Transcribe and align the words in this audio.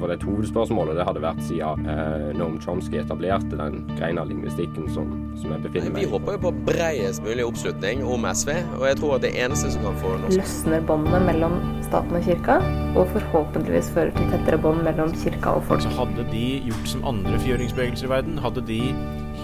For 0.00 0.08
det 0.08 0.24
hovedspørsmålet 0.24 0.96
det 0.96 1.04
hadde 1.06 1.22
vært 1.22 1.42
siden 1.44 1.88
eh, 1.92 2.30
Noam 2.38 2.56
Chomsky 2.62 3.00
etablerte 3.02 3.58
den 3.58 3.82
greina 3.98 4.24
lingvistikken 4.24 4.88
som, 4.94 5.10
som 5.40 5.52
jeg 5.52 5.64
befinner 5.66 5.92
meg 5.92 6.04
i. 6.04 6.06
Vi 6.06 6.12
håper 6.14 6.38
jo 6.38 6.42
på 6.46 6.52
breiest 6.70 7.24
mulig 7.26 7.44
oppslutning 7.44 8.04
om 8.08 8.24
SV, 8.30 8.54
og 8.78 8.86
jeg 8.88 9.00
tror 9.00 9.16
at 9.18 9.26
det 9.26 9.34
eneste 9.44 9.72
som 9.74 9.84
kan 9.84 9.98
få 10.00 10.14
norsk 10.22 10.40
Løsner 10.40 10.86
båndene 10.88 11.20
mellom 11.28 11.58
staten 11.84 12.16
og 12.16 12.24
kirka, 12.24 12.60
og 12.96 13.10
forhåpentligvis 13.14 13.90
fører 13.94 14.14
til 14.16 14.30
tettere 14.32 14.60
bånd 14.62 14.84
mellom 14.86 15.12
kirka 15.20 15.58
og 15.58 15.66
folk. 15.68 15.84
Så 15.84 15.92
hadde 15.98 16.24
de 16.32 16.46
gjort 16.70 16.94
som 16.94 17.04
andre 17.12 17.36
fjøringsbevegelser 17.44 18.08
i 18.08 18.14
verden, 18.14 18.40
hadde 18.40 18.64
de 18.70 18.80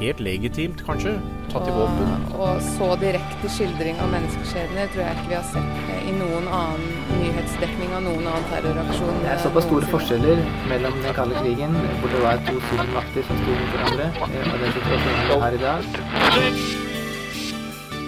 helt 0.00 0.20
legitimt, 0.20 0.82
kanskje, 0.86 1.16
tatt 1.52 1.68
i 1.68 1.74
våpen. 1.76 2.26
Og 2.36 2.64
så 2.74 2.90
direkte 3.00 3.50
skildring 3.52 4.00
av 4.02 4.12
menneskeskjebner 4.12 4.90
tror 4.92 5.06
jeg 5.06 5.20
ikke 5.20 5.30
vi 5.30 5.38
har 5.38 5.46
sett 5.52 5.94
i 6.06 6.16
noen 6.16 6.50
annen 6.52 7.05
nyhetsdekning 7.46 7.94
av 7.94 8.02
noen 8.02 8.26
annen 8.26 8.46
terroraksjon. 8.50 9.20
Det 9.22 9.30
er 9.30 9.38
såpass 9.42 9.66
store 9.68 9.86
forskjeller 9.90 10.42
mellom 10.70 10.98
den 11.02 11.14
kalde 11.14 11.38
krigen, 11.42 11.76
hvor 12.00 12.10
det 12.10 12.22
var 12.24 12.42
to 12.46 12.58
supermakter 12.70 13.26
som 13.28 13.38
sto 13.42 13.54
mot 13.54 13.70
hverandre, 13.74 14.06
og 14.20 14.58
den 14.62 14.74
situasjonen 14.74 15.30
vi 15.30 15.40
har 15.44 15.52
i 15.52 15.62
dag. 15.62 15.80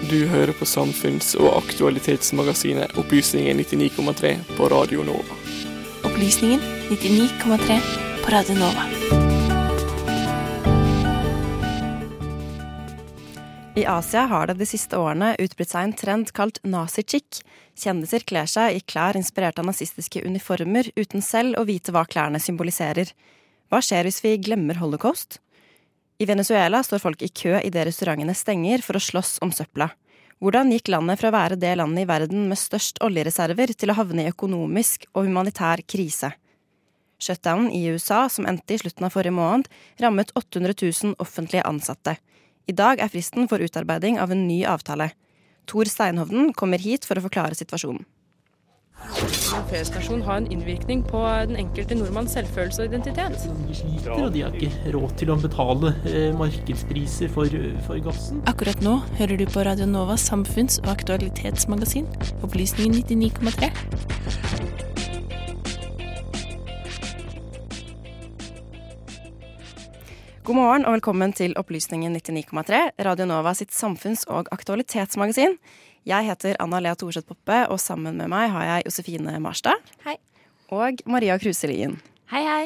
Du 0.09 0.19
hører 0.27 0.53
på 0.57 0.65
samfunns- 0.65 1.35
og 1.37 1.51
aktualitetsmagasinet 1.63 2.97
Opplysningen 2.97 3.59
99,3 3.61 4.37
på 4.57 4.71
Radio 4.73 5.03
Nova. 5.03 5.37
Opplysningen 6.03 6.59
99,3 6.89 7.83
på 8.23 8.33
Radio 8.33 8.57
Nova. 8.59 8.98
I 13.77 13.85
Asia 13.85 14.21
har 14.25 14.47
det 14.47 14.55
de 14.57 14.65
siste 14.65 14.97
årene 14.97 15.35
utbredt 15.39 15.69
seg 15.69 15.85
en 15.85 15.93
trend 15.93 16.31
kalt 16.33 16.57
nazi-chic. 16.65 17.43
Kjendiser 17.77 18.23
kler 18.25 18.49
seg 18.49 18.75
i 18.75 18.81
klær 18.81 19.17
inspirert 19.19 19.59
av 19.61 19.67
nazistiske 19.69 20.23
uniformer, 20.25 20.89
uten 20.97 21.21
selv 21.21 21.59
å 21.59 21.67
vite 21.69 21.93
hva 21.93 22.01
klærne 22.09 22.41
symboliserer. 22.41 23.11
Hva 23.69 23.79
skjer 23.85 24.09
hvis 24.09 24.23
vi 24.25 24.33
glemmer 24.41 24.81
holocaust? 24.81 25.37
I 26.19 26.27
Venezuela 26.27 26.81
står 26.83 27.03
folk 27.03 27.21
i 27.23 27.29
kø 27.29 27.59
idet 27.61 27.85
restaurantene 27.87 28.33
stenger 28.35 28.81
for 28.83 28.97
å 28.97 29.03
slåss 29.05 29.37
om 29.45 29.53
søpla. 29.55 29.91
Hvordan 30.41 30.73
gikk 30.73 30.89
landet 30.89 31.21
fra 31.21 31.29
å 31.29 31.35
være 31.35 31.59
det 31.59 31.75
landet 31.77 32.03
i 32.03 32.09
verden 32.09 32.49
med 32.49 32.59
størst 32.59 32.99
oljereserver 33.05 33.75
til 33.77 33.93
å 33.93 33.97
havne 33.99 34.25
i 34.25 34.33
økonomisk 34.33 35.05
og 35.13 35.29
humanitær 35.29 35.85
krise? 35.85 36.33
Shutdownen 37.19 37.69
i 37.75 37.85
USA, 37.91 38.25
som 38.31 38.47
endte 38.47 38.73
i 38.73 38.81
slutten 38.81 39.05
av 39.05 39.13
forrige 39.13 39.35
måned, 39.35 39.67
rammet 40.01 40.31
800 40.39 40.75
000 40.81 41.17
offentlige 41.19 41.67
ansatte. 41.67 42.17
I 42.69 42.75
dag 42.77 43.01
er 43.01 43.09
fristen 43.09 43.49
for 43.49 43.63
utarbeiding 43.65 44.19
av 44.21 44.29
en 44.33 44.45
ny 44.45 44.61
avtale. 44.69 45.09
Tor 45.69 45.89
Steinhovden 45.89 46.53
kommer 46.53 46.81
hit 46.81 47.07
for 47.07 47.17
å 47.17 47.25
forklare 47.25 47.57
situasjonen. 47.57 48.05
En 48.99 49.63
feriestasjon 49.69 50.21
har 50.27 50.41
en 50.41 50.47
innvirkning 50.51 51.01
på 51.07 51.21
den 51.47 51.55
enkelte 51.61 51.95
nordmanns 51.95 52.33
selvfølelse 52.35 52.83
og 52.83 52.91
identitet. 52.91 53.45
De 53.69 53.77
sliter, 53.77 54.11
og 54.11 54.33
de 54.35 54.43
har 54.43 54.57
ikke 54.59 54.91
råd 54.93 55.15
til 55.21 55.31
å 55.31 55.37
betale 55.39 55.93
eh, 56.03 56.27
markedspriser 56.37 57.31
for, 57.33 57.55
for, 57.87 58.03
gassen. 58.05 58.43
Akkurat 58.51 58.83
nå 58.85 58.99
hører 59.21 59.39
du 59.39 59.47
på 59.49 59.63
Radio 59.65 59.87
Novas 59.89 60.27
samfunns- 60.29 60.81
og 60.83 60.91
aktualitetsmagasin, 60.97 62.11
Opplysningen 62.43 63.01
99,3. 63.07 64.88
God 70.43 70.55
morgen 70.55 70.85
og 70.87 70.95
velkommen 70.97 71.33
til 71.35 71.53
Opplysningen 71.59 72.15
99,3, 72.15 72.79
Radio 73.05 73.25
Nova 73.29 73.51
sitt 73.57 73.73
samfunns- 73.75 74.25
og 74.31 74.47
aktualitetsmagasin. 74.55 75.57
Jeg 76.07 76.25
heter 76.25 76.57
Anna 76.63 76.79
Lea 76.81 76.95
Thorseth 76.97 77.27
Poppe, 77.29 77.59
og 77.69 77.79
sammen 77.81 78.17
med 78.17 78.31
meg 78.31 78.49
har 78.53 78.65
jeg 78.69 78.87
Josefine 78.87 79.35
Marstad. 79.43 79.77
Hei. 80.05 80.15
Og 80.73 81.03
Maria 81.09 81.37
Kruselien. 81.41 81.99
Hei, 82.31 82.43
hei. 82.47 82.65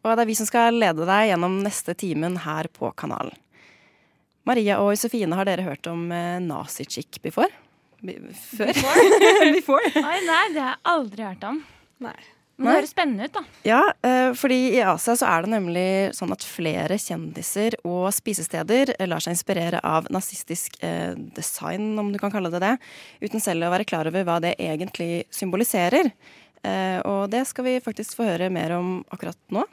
Og 0.00 0.14
det 0.16 0.24
er 0.24 0.30
vi 0.30 0.38
som 0.38 0.48
skal 0.48 0.78
lede 0.80 1.04
deg 1.08 1.32
gjennom 1.32 1.58
neste 1.64 1.96
timen 1.98 2.38
her 2.46 2.70
på 2.72 2.92
kanalen. 2.96 3.36
Maria 4.48 4.78
og 4.80 4.94
Josefine, 4.94 5.36
har 5.36 5.48
dere 5.48 5.66
hørt 5.66 5.86
om 5.90 6.06
eh, 6.14 6.38
nazi-chick 6.40 7.20
before? 7.24 7.50
Før? 8.00 8.70
Before? 8.72 9.52
before? 9.58 9.92
Oi, 10.00 10.18
nei, 10.24 10.44
det 10.54 10.62
har 10.62 10.76
jeg 10.78 10.84
aldri 10.94 11.26
hørt 11.28 11.48
om. 11.50 11.64
Nei. 12.00 12.16
Men 12.60 12.68
det 12.68 12.76
høres 12.82 12.92
spennende 12.92 13.26
ut, 13.26 13.32
da. 13.32 13.42
Ja, 13.64 13.80
eh, 14.04 14.30
fordi 14.36 14.58
i 14.76 14.82
Asia 14.84 15.14
så 15.16 15.28
er 15.30 15.44
det 15.46 15.52
nemlig 15.54 15.86
sånn 16.16 16.34
at 16.34 16.44
flere 16.44 16.98
kjendiser 17.00 17.78
og 17.88 18.10
spisesteder 18.12 18.92
lar 19.08 19.24
seg 19.24 19.32
inspirere 19.36 19.80
av 19.86 20.10
nazistisk 20.12 20.76
eh, 20.84 21.14
design, 21.36 21.94
om 21.98 22.12
du 22.12 22.18
kan 22.20 22.32
kalle 22.34 22.52
det 22.52 22.60
det, 22.60 22.74
uten 23.24 23.40
selv 23.40 23.64
å 23.64 23.72
være 23.72 23.88
klar 23.88 24.10
over 24.10 24.26
hva 24.28 24.36
det 24.44 24.56
egentlig 24.60 25.24
symboliserer. 25.32 26.12
Eh, 26.60 26.98
og 27.08 27.30
det 27.32 27.46
skal 27.48 27.64
vi 27.64 27.78
faktisk 27.80 28.18
få 28.18 28.28
høre 28.28 28.50
mer 28.52 28.76
om 28.76 28.98
akkurat 29.08 29.38
nå. 29.54 29.64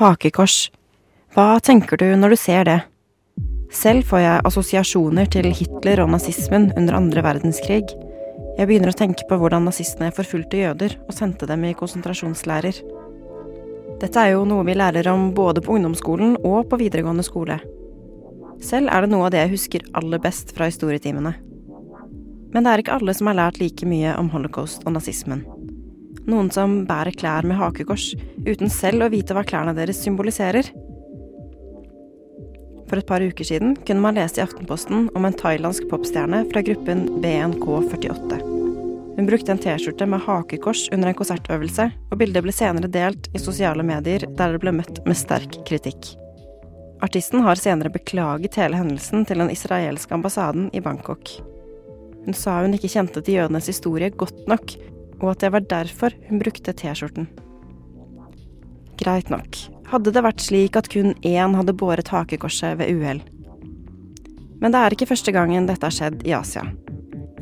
Hakekors. 0.00 0.70
Hva 1.36 1.58
tenker 1.64 2.00
du 2.00 2.08
når 2.16 2.32
du 2.32 2.40
ser 2.40 2.64
det? 2.68 2.78
Selv 3.72 4.08
får 4.08 4.20
jeg 4.24 4.46
assosiasjoner 4.48 5.28
til 5.32 5.48
Hitler 5.52 6.02
og 6.04 6.12
nazismen 6.12 6.70
under 6.76 6.96
andre 6.96 7.24
verdenskrig. 7.24 7.92
Jeg 8.58 8.68
begynner 8.68 8.92
å 8.92 8.96
tenke 8.96 9.24
på 9.28 9.38
hvordan 9.40 9.64
nazistene 9.64 10.12
forfulgte 10.12 10.60
jøder 10.60 10.98
og 11.06 11.14
sendte 11.16 11.48
dem 11.48 11.64
i 11.64 11.76
konsentrasjonslærer. 11.76 12.82
Dette 14.02 14.18
er 14.20 14.34
jo 14.34 14.42
noe 14.48 14.66
vi 14.66 14.74
lærer 14.76 15.08
om 15.12 15.30
både 15.36 15.62
på 15.64 15.78
ungdomsskolen 15.78 16.36
og 16.42 16.66
på 16.68 16.78
videregående 16.82 17.24
skole. 17.24 17.56
Selv 18.62 18.92
er 18.92 19.04
det 19.04 19.12
noe 19.14 19.26
av 19.26 19.32
det 19.34 19.40
jeg 19.40 19.54
husker 19.54 19.88
aller 19.98 20.20
best 20.22 20.52
fra 20.56 20.68
historietimene. 20.68 21.32
Men 22.52 22.66
det 22.66 22.72
er 22.72 22.82
ikke 22.82 22.98
alle 22.98 23.14
som 23.16 23.30
har 23.30 23.38
lært 23.38 23.60
like 23.62 23.88
mye 23.88 24.12
om 24.20 24.28
holocaust 24.34 24.84
og 24.84 24.98
nazismen. 24.98 25.46
Noen 26.28 26.52
som 26.54 26.82
bærer 26.86 27.16
klær 27.18 27.48
med 27.48 27.58
hakekors 27.58 28.12
uten 28.44 28.70
selv 28.70 29.06
å 29.06 29.12
vite 29.14 29.34
hva 29.34 29.46
klærne 29.48 29.74
deres 29.74 30.02
symboliserer. 30.04 30.68
For 32.92 33.00
et 33.00 33.06
par 33.08 33.22
uker 33.24 33.46
siden 33.48 33.70
kunne 33.88 34.02
man 34.04 34.18
lese 34.20 34.36
i 34.36 34.42
Aftenposten 34.44 35.06
om 35.16 35.24
en 35.24 35.32
thailandsk 35.32 35.86
popstjerne 35.88 36.42
fra 36.50 36.60
gruppen 36.60 37.06
BNK48. 37.22 38.42
Hun 39.16 39.28
brukte 39.30 39.54
en 39.54 39.62
T-skjorte 39.64 40.04
med 40.12 40.20
hakekors 40.26 40.82
under 40.92 41.08
en 41.08 41.16
konsertøvelse, 41.16 41.86
og 42.12 42.20
bildet 42.20 42.44
ble 42.44 42.52
senere 42.52 42.92
delt 42.92 43.30
i 43.32 43.40
sosiale 43.40 43.80
medier 43.80 44.28
der 44.36 44.52
det 44.52 44.60
ble 44.60 44.76
møtt 44.76 45.00
med 45.08 45.16
sterk 45.16 45.56
kritikk. 45.64 46.12
Artisten 47.00 47.40
har 47.48 47.56
senere 47.56 47.96
beklaget 47.96 48.60
hele 48.60 48.76
hendelsen 48.76 49.24
til 49.24 49.40
den 49.40 49.56
israelske 49.56 50.12
ambassaden 50.12 50.68
i 50.76 50.84
Bangkok. 50.84 51.32
Hun 52.26 52.36
sa 52.36 52.60
hun 52.60 52.76
ikke 52.76 52.92
kjente 52.92 53.24
til 53.24 53.40
jødenes 53.40 53.72
historie 53.72 54.12
godt 54.12 54.44
nok, 54.52 54.76
og 55.22 55.30
at 55.32 55.46
det 55.46 55.56
var 55.56 55.64
derfor 55.78 56.12
hun 56.28 56.44
brukte 56.44 56.76
T-skjorten. 56.76 57.32
Greit 59.00 59.32
nok, 59.32 59.64
hadde 59.92 60.12
det 60.14 60.24
vært 60.24 60.42
slik 60.42 60.76
at 60.78 60.88
kun 60.92 61.12
én 61.20 61.56
hadde 61.58 61.76
båret 61.76 62.10
hakekorset 62.12 62.78
ved 62.80 62.96
uhell. 62.96 63.22
Men 64.62 64.74
det 64.74 64.80
er 64.80 64.94
ikke 64.94 65.10
første 65.10 65.34
gangen 65.34 65.68
dette 65.68 65.86
har 65.86 65.94
skjedd 65.94 66.22
i 66.26 66.34
Asia. 66.36 66.64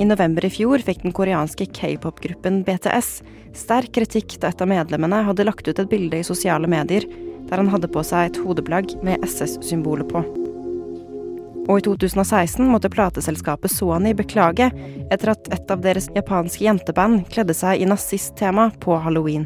I 0.00 0.06
november 0.08 0.46
i 0.46 0.52
fjor 0.52 0.80
fikk 0.80 1.02
den 1.04 1.14
koreanske 1.16 1.66
k-pop-gruppen 1.76 2.62
BTS 2.64 3.18
sterk 3.56 3.92
kritikk 3.96 4.38
da 4.40 4.48
et 4.48 4.62
av 4.62 4.70
medlemmene 4.70 5.20
hadde 5.26 5.44
lagt 5.44 5.68
ut 5.68 5.76
et 5.76 5.90
bilde 5.90 6.22
i 6.22 6.26
sosiale 6.26 6.70
medier 6.70 7.04
der 7.50 7.60
han 7.60 7.68
hadde 7.68 7.90
på 7.92 8.02
seg 8.06 8.30
et 8.30 8.40
hodeplagg 8.40 8.94
med 9.04 9.20
SS-symbolet 9.26 10.08
på. 10.08 10.22
Og 11.68 11.78
i 11.78 11.84
2016 11.84 12.64
måtte 12.70 12.90
plateselskapet 12.92 13.72
Sony 13.74 14.14
beklage 14.16 14.70
etter 15.12 15.34
at 15.34 15.50
et 15.52 15.70
av 15.70 15.82
deres 15.84 16.08
japanske 16.16 16.64
jenteband 16.64 17.26
kledde 17.30 17.54
seg 17.54 17.82
i 17.82 17.88
nazisttema 17.90 18.70
på 18.82 18.96
halloween. 19.04 19.44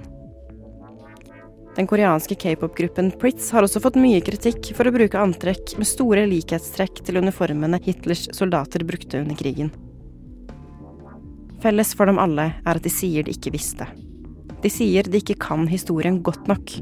Den 1.75 1.89
koreanske 1.91 2.37
k-pop-gruppen 2.39 3.11
Pritz 3.19 3.49
har 3.51 3.67
også 3.67 3.81
fått 3.83 3.97
mye 3.99 4.21
kritikk 4.23 4.69
for 4.77 4.87
å 4.87 4.93
bruke 4.95 5.19
antrekk 5.19 5.73
med 5.75 5.89
store 5.91 6.23
likhetstrekk 6.31 7.01
til 7.03 7.19
uniformene 7.19 7.81
Hitlers 7.83 8.29
soldater 8.37 8.85
brukte 8.87 9.25
under 9.25 9.35
krigen. 9.35 9.73
Felles 11.65 11.91
for 11.99 12.07
dem 12.07 12.21
alle 12.23 12.53
er 12.61 12.79
at 12.79 12.85
de 12.85 12.93
sier 12.93 13.27
de 13.27 13.35
ikke 13.35 13.57
visste. 13.57 13.89
De 14.63 14.71
sier 14.71 15.11
de 15.11 15.19
ikke 15.19 15.39
kan 15.43 15.67
historien 15.67 16.23
godt 16.23 16.47
nok. 16.47 16.77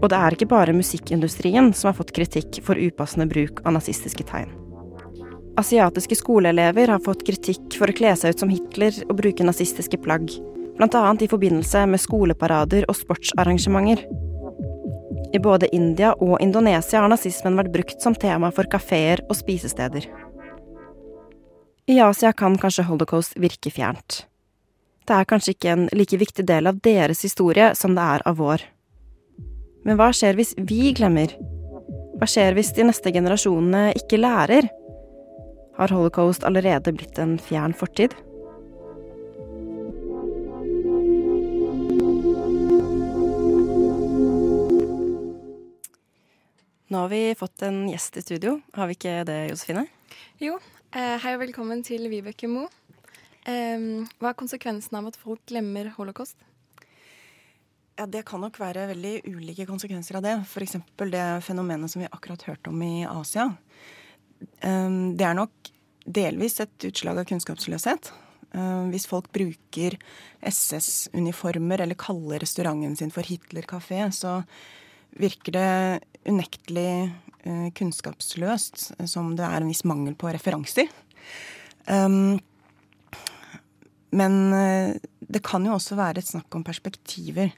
Og 0.00 0.06
det 0.12 0.20
er 0.20 0.36
ikke 0.36 0.50
bare 0.52 0.76
musikkindustrien 0.76 1.72
som 1.72 1.90
har 1.90 1.96
fått 1.96 2.12
kritikk 2.16 2.60
for 2.66 2.76
upassende 2.76 3.28
bruk 3.30 3.64
av 3.64 3.78
nazistiske 3.78 4.26
tegn. 4.28 4.52
Asiatiske 5.60 6.20
skoleelever 6.20 6.92
har 6.92 7.00
fått 7.04 7.24
kritikk 7.26 7.72
for 7.80 7.88
å 7.88 7.96
kle 7.96 8.12
seg 8.16 8.34
ut 8.34 8.44
som 8.44 8.52
Hitler 8.52 9.00
og 9.08 9.16
bruke 9.18 9.44
nazistiske 9.44 9.98
plagg, 10.04 10.28
bl.a. 10.80 11.16
i 11.20 11.28
forbindelse 11.28 11.84
med 11.86 12.00
skoleparader 12.00 12.86
og 12.88 12.96
sportsarrangementer. 12.96 14.06
I 15.32 15.38
både 15.38 15.68
India 15.76 16.14
og 16.16 16.40
Indonesia 16.40 17.02
har 17.02 17.10
nazismen 17.12 17.58
vært 17.60 17.72
brukt 17.74 18.02
som 18.02 18.16
tema 18.16 18.50
for 18.54 18.66
kafeer 18.70 19.22
og 19.28 19.36
spisesteder. 19.38 20.08
I 21.90 22.00
Asia 22.00 22.32
kan 22.32 22.56
kanskje 22.58 22.86
holocaust 22.88 23.36
virke 23.38 23.70
fjernt. 23.74 24.24
Det 25.06 25.16
er 25.16 25.28
kanskje 25.28 25.54
ikke 25.56 25.72
en 25.74 25.86
like 25.96 26.18
viktig 26.18 26.44
del 26.46 26.70
av 26.70 26.80
deres 26.84 27.22
historie 27.26 27.72
som 27.78 27.96
det 27.96 28.04
er 28.16 28.24
av 28.30 28.38
vår. 28.40 28.64
Men 29.84 29.98
hva 29.98 30.10
skjer 30.14 30.38
hvis 30.38 30.54
vi 30.56 30.92
glemmer? 30.96 31.32
Hva 32.20 32.28
skjer 32.28 32.56
hvis 32.56 32.72
de 32.76 32.86
neste 32.88 33.12
generasjonene 33.12 33.94
ikke 33.98 34.20
lærer? 34.20 34.68
Har 35.78 35.94
holocaust 35.94 36.44
allerede 36.44 36.92
blitt 36.94 37.18
en 37.18 37.38
fjern 37.40 37.74
fortid? 37.76 38.14
Nå 46.90 46.98
har 46.98 47.08
vi 47.08 47.34
fått 47.38 47.62
en 47.62 47.84
gjest 47.88 48.16
i 48.16 48.22
studio, 48.22 48.56
har 48.74 48.88
vi 48.90 48.96
ikke 48.96 49.12
det, 49.22 49.34
Josefine? 49.52 49.84
Jo. 50.42 50.56
Eh, 50.90 51.20
hei 51.22 51.36
og 51.36 51.44
velkommen 51.44 51.84
til 51.86 52.08
Vibeke 52.10 52.48
Mo. 52.50 52.64
Hva 53.46 54.32
er 54.32 54.34
konsekvensen 54.40 54.98
av 54.98 55.06
at 55.06 55.18
folk 55.18 55.38
glemmer 55.46 55.92
holocaust? 55.94 56.34
Ja, 57.94 58.08
Det 58.10 58.24
kan 58.26 58.42
nok 58.42 58.58
være 58.58 58.88
veldig 58.90 59.22
ulike 59.30 59.68
konsekvenser 59.70 60.18
av 60.18 60.26
det. 60.26 60.34
F.eks. 60.42 60.80
det 61.14 61.22
fenomenet 61.46 61.94
som 61.94 62.02
vi 62.02 62.10
akkurat 62.10 62.42
hørte 62.50 62.74
om 62.74 62.82
i 62.82 63.06
Asia. 63.06 63.46
Det 64.58 65.28
er 65.28 65.38
nok 65.38 65.70
delvis 66.10 66.58
et 66.58 66.90
utslag 66.90 67.22
av 67.22 67.30
kunnskapsløshet. 67.30 68.10
Hvis 68.90 69.06
folk 69.06 69.30
bruker 69.30 69.94
SS-uniformer 70.42 71.86
eller 71.86 71.94
kaller 71.94 72.42
restauranten 72.42 72.98
sin 72.98 73.14
for 73.14 73.22
Hitler 73.22 73.62
kafé, 73.62 74.08
så 74.10 74.40
virker 75.18 75.56
det 75.56 75.70
unektelig 76.28 77.10
uh, 77.46 77.68
kunnskapsløst, 77.76 78.90
som 79.10 79.34
det 79.38 79.46
er 79.46 79.60
en 79.60 79.70
viss 79.70 79.84
mangel 79.88 80.16
på 80.18 80.30
referanser. 80.32 80.90
Um, 81.86 82.38
men 84.14 84.36
uh, 84.52 84.98
det 85.20 85.44
kan 85.46 85.64
jo 85.66 85.76
også 85.76 85.98
være 85.98 86.22
et 86.22 86.30
snakk 86.30 86.54
om 86.58 86.66
perspektiver. 86.66 87.54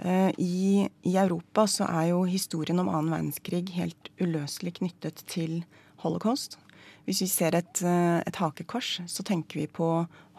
I, 0.00 0.86
I, 1.04 1.10
Europa 1.20 1.66
så 1.68 1.84
er 1.84 2.06
jo 2.08 2.22
historien 2.24 2.78
om 2.80 2.86
annen 2.88 3.10
verdenskrig 3.12 3.66
helt 3.74 4.08
uløselig 4.16 4.78
knyttet 4.78 5.20
til 5.28 5.58
holocaust. 6.00 6.56
Hvis 7.04 7.20
vi 7.20 7.28
ser 7.28 7.52
et, 7.58 7.82
et, 7.84 8.38
hakekors, 8.40 9.02
så 9.04 9.26
tenker 9.28 9.60
vi 9.60 9.66
på 9.68 9.90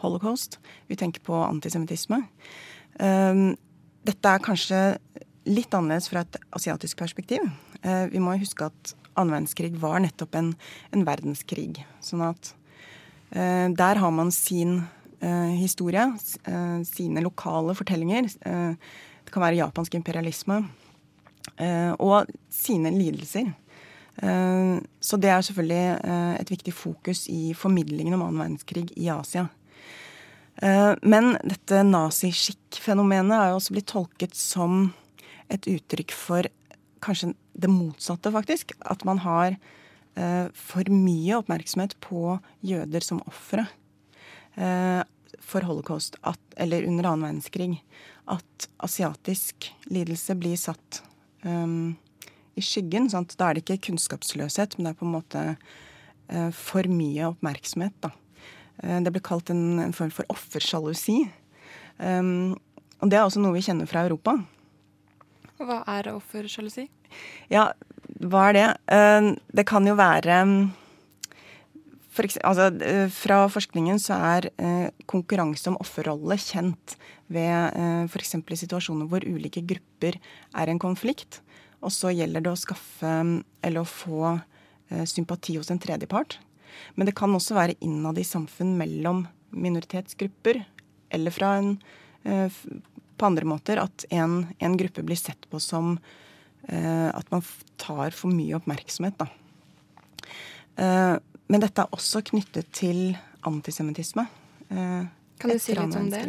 holocaust. 0.02 0.58
Vi 0.90 0.98
tenker 0.98 1.22
på 1.22 1.38
antisemittisme. 1.46 2.24
Um, 2.98 3.54
dette 4.02 4.34
er 4.34 4.42
kanskje 4.42 4.80
litt 5.48 5.74
annerledes 5.74 6.08
fra 6.12 6.24
et 6.24 6.38
asiatisk 6.56 7.00
perspektiv. 7.00 7.44
Uh, 7.84 8.06
vi 8.12 8.22
må 8.22 8.36
huske 8.40 8.68
at 8.68 8.94
annen 9.12 9.34
verdenskrig 9.36 9.72
var 9.80 10.00
nettopp 10.02 10.36
en, 10.38 10.52
en 10.94 11.06
verdenskrig. 11.06 11.82
Sånn 12.04 12.24
at 12.26 12.52
uh, 13.36 13.68
der 13.72 14.02
har 14.02 14.14
man 14.14 14.32
sin 14.34 14.80
uh, 15.22 15.52
historie, 15.54 16.08
sine 16.88 17.22
lokale 17.24 17.76
fortellinger. 17.78 18.30
det 18.42 19.34
kan 19.34 19.44
være 19.44 19.60
japansk 19.60 19.94
imperialisme. 19.94 20.62
og 21.98 22.30
sine 22.50 22.90
lidelser. 22.90 23.52
Eh, 24.16 24.78
så 25.00 25.16
det 25.16 25.30
er 25.32 25.44
selvfølgelig 25.46 25.84
eh, 26.04 26.34
et 26.40 26.50
viktig 26.52 26.74
fokus 26.74 27.26
i 27.32 27.54
formidlingen 27.56 28.14
om 28.16 28.26
annen 28.26 28.42
verdenskrig 28.42 28.90
i 28.96 29.08
Asia. 29.12 29.46
Eh, 30.62 30.92
men 31.02 31.32
dette 31.40 31.82
naziskikk-fenomenet 31.88 33.38
er 33.38 33.50
jo 33.50 33.60
også 33.60 33.76
blitt 33.76 33.88
tolket 33.92 34.36
som 34.36 34.92
et 35.52 35.68
uttrykk 35.70 36.14
for 36.16 36.48
kanskje 37.04 37.32
det 37.52 37.70
motsatte, 37.70 38.32
faktisk. 38.32 38.72
At 38.88 39.04
man 39.08 39.22
har 39.24 39.56
for 40.52 40.84
mye 40.92 41.38
oppmerksomhet 41.38 41.94
på 42.04 42.34
jøder 42.60 43.00
som 43.00 43.22
ofre 43.24 43.62
for 45.40 45.64
holocaust, 45.66 46.16
at, 46.22 46.40
eller 46.60 46.86
under 46.88 47.08
annen 47.08 47.26
verdenskrig. 47.26 47.80
At 48.30 48.68
asiatisk 48.84 49.70
lidelse 49.90 50.36
blir 50.38 50.58
satt 50.60 51.02
um, 51.42 51.94
i 52.54 52.64
skyggen. 52.64 53.08
Sant? 53.12 53.36
Da 53.38 53.50
er 53.50 53.58
det 53.58 53.64
ikke 53.64 53.88
kunnskapsløshet, 53.90 54.76
men 54.76 54.88
det 54.88 54.94
er 54.94 55.00
på 55.00 55.08
en 55.08 55.14
måte 55.16 55.44
eh, 55.52 56.50
for 56.56 56.88
mye 56.90 57.30
oppmerksomhet. 57.32 57.96
Da. 58.04 58.12
Eh, 58.82 58.98
det 59.04 59.14
blir 59.14 59.24
kalt 59.24 59.52
en, 59.52 59.80
en 59.82 59.96
form 59.96 60.12
for 60.14 60.28
offersjalusi. 60.32 61.24
Um, 61.98 62.54
og 63.02 63.10
det 63.10 63.18
er 63.18 63.26
også 63.26 63.42
noe 63.42 63.56
vi 63.56 63.64
kjenner 63.64 63.88
fra 63.90 64.04
Europa. 64.06 64.36
Hva 65.62 65.82
er 65.94 66.12
offersjalusi? 66.12 66.88
Ja, 67.52 67.70
hva 68.22 68.48
er 68.50 68.56
det? 68.56 68.68
Uh, 68.90 69.34
det 69.54 69.66
kan 69.68 69.86
jo 69.86 69.96
være 69.98 70.42
for 72.12 72.26
eksempel, 72.26 72.48
altså, 72.50 72.66
eh, 72.84 73.08
Fra 73.08 73.46
forskningen 73.48 74.00
så 74.00 74.18
er 74.34 74.50
eh, 74.60 74.90
konkurranse 75.08 75.70
om 75.70 75.78
offerrolle 75.80 76.36
kjent 76.36 76.96
ved 77.32 77.72
eh, 77.72 78.04
f.eks. 78.04 78.36
situasjoner 78.64 79.08
hvor 79.08 79.24
ulike 79.24 79.64
grupper 79.64 80.18
er 80.20 80.68
i 80.68 80.74
en 80.74 80.82
konflikt. 80.82 81.40
Og 81.80 81.92
så 81.92 82.12
gjelder 82.12 82.44
det 82.44 82.52
å 82.52 82.58
skaffe 82.58 83.14
eller 83.64 83.80
å 83.80 83.88
få 83.88 84.34
eh, 84.36 85.06
sympati 85.08 85.56
hos 85.56 85.72
en 85.72 85.80
tredjepart. 85.80 86.36
Men 86.96 87.08
det 87.08 87.16
kan 87.16 87.32
også 87.32 87.56
være 87.56 87.78
innad 87.80 88.20
i 88.20 88.28
samfunn 88.28 88.76
mellom 88.76 89.26
minoritetsgrupper, 89.52 90.62
eller 91.12 91.32
fra 91.32 91.56
en 91.60 91.74
eh, 92.24 92.60
på 93.22 93.30
andre 93.30 93.46
måter 93.46 93.78
at 93.78 94.06
en, 94.10 94.42
en, 94.58 94.76
gruppe 94.80 95.04
blir 95.06 95.18
sett 95.18 95.46
på 95.50 95.60
som 95.62 95.94
eh, 96.66 97.08
at 97.08 97.30
man 97.30 97.44
tar 97.78 98.10
for 98.16 98.34
mye 98.34 98.58
oppmerksomhet. 98.58 99.22
Da. 99.22 99.28
Eh, 100.82 101.16
men 101.52 101.62
dette 101.62 101.84
er 101.84 101.94
også 101.94 102.24
knyttet 102.32 102.72
til 102.74 103.12
antisemittisme. 103.46 104.26
Eh, 104.72 105.02
kan 105.38 105.52
du 105.52 105.58
si 105.62 105.74
litt 105.76 105.98
om 105.98 106.10
det? 106.10 106.26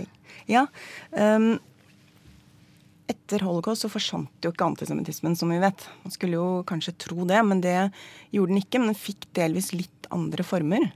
Ja. 0.49 0.65
Um, 1.11 1.55
etter 3.09 3.43
holocaust 3.45 3.85
så 3.85 3.91
forsvant 3.91 4.45
jo 4.45 4.51
ikke 4.53 4.65
antisemittismen, 4.65 5.35
som 5.37 5.51
vi 5.53 5.59
vet. 5.61 5.85
Man 6.05 6.13
skulle 6.13 6.39
jo 6.39 6.63
kanskje 6.67 6.95
tro 7.05 7.27
det, 7.29 7.41
men 7.45 7.61
det 7.63 7.77
gjorde 8.33 8.53
den 8.53 8.61
ikke. 8.61 8.81
Men 8.81 8.93
den 8.93 8.99
fikk 8.99 9.27
delvis 9.37 9.71
litt 9.75 10.09
andre 10.13 10.45
former. 10.47 10.87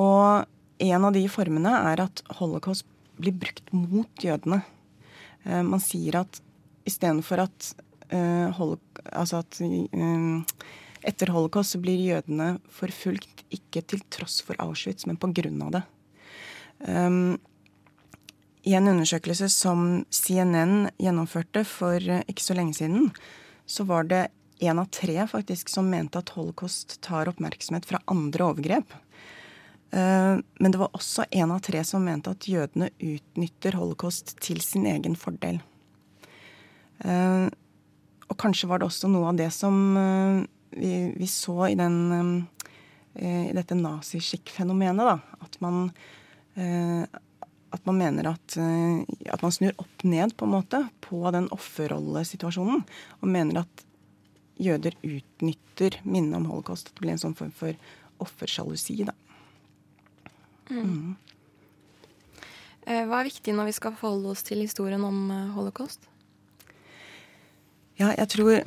Og 0.00 0.44
en 0.84 1.06
av 1.06 1.14
de 1.14 1.24
formene 1.30 1.72
er 1.92 2.02
at 2.04 2.24
holocaust 2.40 2.86
blir 3.20 3.36
brukt 3.38 3.70
mot 3.72 4.24
jødene. 4.26 4.60
Uh, 5.44 5.62
man 5.66 5.82
sier 5.82 6.20
at 6.22 6.40
istedenfor 6.88 7.46
at, 7.46 7.70
uh, 8.12 8.62
altså 9.12 9.40
at 9.42 9.60
uh, 9.64 10.42
etter 11.04 11.32
holocaust 11.32 11.76
så 11.76 11.80
blir 11.82 12.00
jødene 12.00 12.54
forfulgt 12.72 13.44
ikke 13.54 13.84
til 13.84 14.04
tross 14.12 14.40
for 14.44 14.58
Auschwitz, 14.62 15.06
men 15.08 15.20
på 15.20 15.30
grunn 15.36 15.60
av 15.66 15.74
det. 15.76 15.82
Um, 16.88 17.36
i 18.64 18.72
en 18.74 18.88
undersøkelse 18.88 19.50
som 19.52 20.04
CNN 20.08 20.88
gjennomførte 21.00 21.66
for 21.68 22.00
eh, 22.00 22.24
ikke 22.30 22.44
så 22.46 22.56
lenge 22.56 22.78
siden, 22.78 23.10
så 23.68 23.84
var 23.84 24.08
det 24.08 24.22
én 24.64 24.80
av 24.80 24.88
tre 24.94 25.26
faktisk 25.28 25.68
som 25.68 25.90
mente 25.92 26.20
at 26.20 26.32
holocaust 26.32 26.96
tar 27.04 27.28
oppmerksomhet 27.28 27.84
fra 27.88 28.00
andre 28.08 28.46
overgrep. 28.46 28.94
Eh, 29.94 30.36
men 30.58 30.74
det 30.74 30.80
var 30.80 30.94
også 30.96 31.26
én 31.30 31.52
av 31.54 31.62
tre 31.62 31.82
som 31.86 32.04
mente 32.04 32.32
at 32.34 32.48
jødene 32.50 32.90
utnytter 32.98 33.78
holocaust 33.78 34.34
til 34.42 34.62
sin 34.64 34.88
egen 34.90 35.14
fordel. 35.18 35.60
Eh, 37.04 37.46
og 38.24 38.38
kanskje 38.40 38.70
var 38.70 38.80
det 38.80 38.88
også 38.88 39.10
noe 39.12 39.30
av 39.30 39.38
det 39.38 39.50
som 39.54 39.76
vi, 40.74 40.94
vi 41.14 41.26
så 41.30 41.68
i, 41.68 41.76
den, 41.78 42.46
i 43.20 43.52
dette 43.54 43.76
naziskikk-fenomenet. 43.78 45.20
At 45.44 45.58
man 45.62 45.92
at 47.74 47.86
man 47.88 47.98
mener 47.98 48.28
at, 48.30 48.56
eh, 48.56 49.02
at, 49.32 49.42
man 49.42 49.52
snur 49.52 49.74
opp 49.82 50.04
ned 50.06 50.36
på 50.38 50.46
en 50.46 50.54
måte 50.54 50.80
på 51.02 51.18
den 51.34 51.48
offerrollesituasjonen. 51.54 52.84
Og 53.20 53.30
mener 53.30 53.64
at 53.64 53.84
jøder 54.62 54.94
utnytter 55.02 55.98
minnet 56.06 56.38
om 56.38 56.46
holocaust. 56.52 56.88
At 56.88 56.94
Det 56.94 57.02
blir 57.02 57.16
en 57.16 57.24
sånn 57.24 57.38
form 57.38 57.50
for 57.54 57.74
offersjalusi, 58.22 59.00
da. 59.08 59.16
Mm. 60.70 61.16
Eh, 62.84 63.04
hva 63.08 63.20
er 63.20 63.30
viktig 63.30 63.54
når 63.56 63.70
vi 63.70 63.76
skal 63.78 63.96
forholde 63.96 64.32
oss 64.34 64.44
til 64.44 64.60
historien 64.60 65.02
om 65.04 65.30
eh, 65.32 65.52
holocaust? 65.56 66.08
Ja, 67.98 68.10
jeg 68.10 68.28
tror 68.28 68.64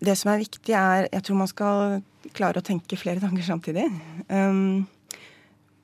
Det 0.00 0.18
som 0.18 0.30
er 0.32 0.38
viktig, 0.38 0.72
er 0.74 1.08
Jeg 1.12 1.22
tror 1.22 1.36
man 1.36 1.48
skal 1.48 2.02
klare 2.34 2.60
å 2.60 2.64
tenke 2.64 2.96
flere 2.96 3.20
tanker 3.24 3.42
samtidig. 3.42 3.86
Um, 4.28 4.86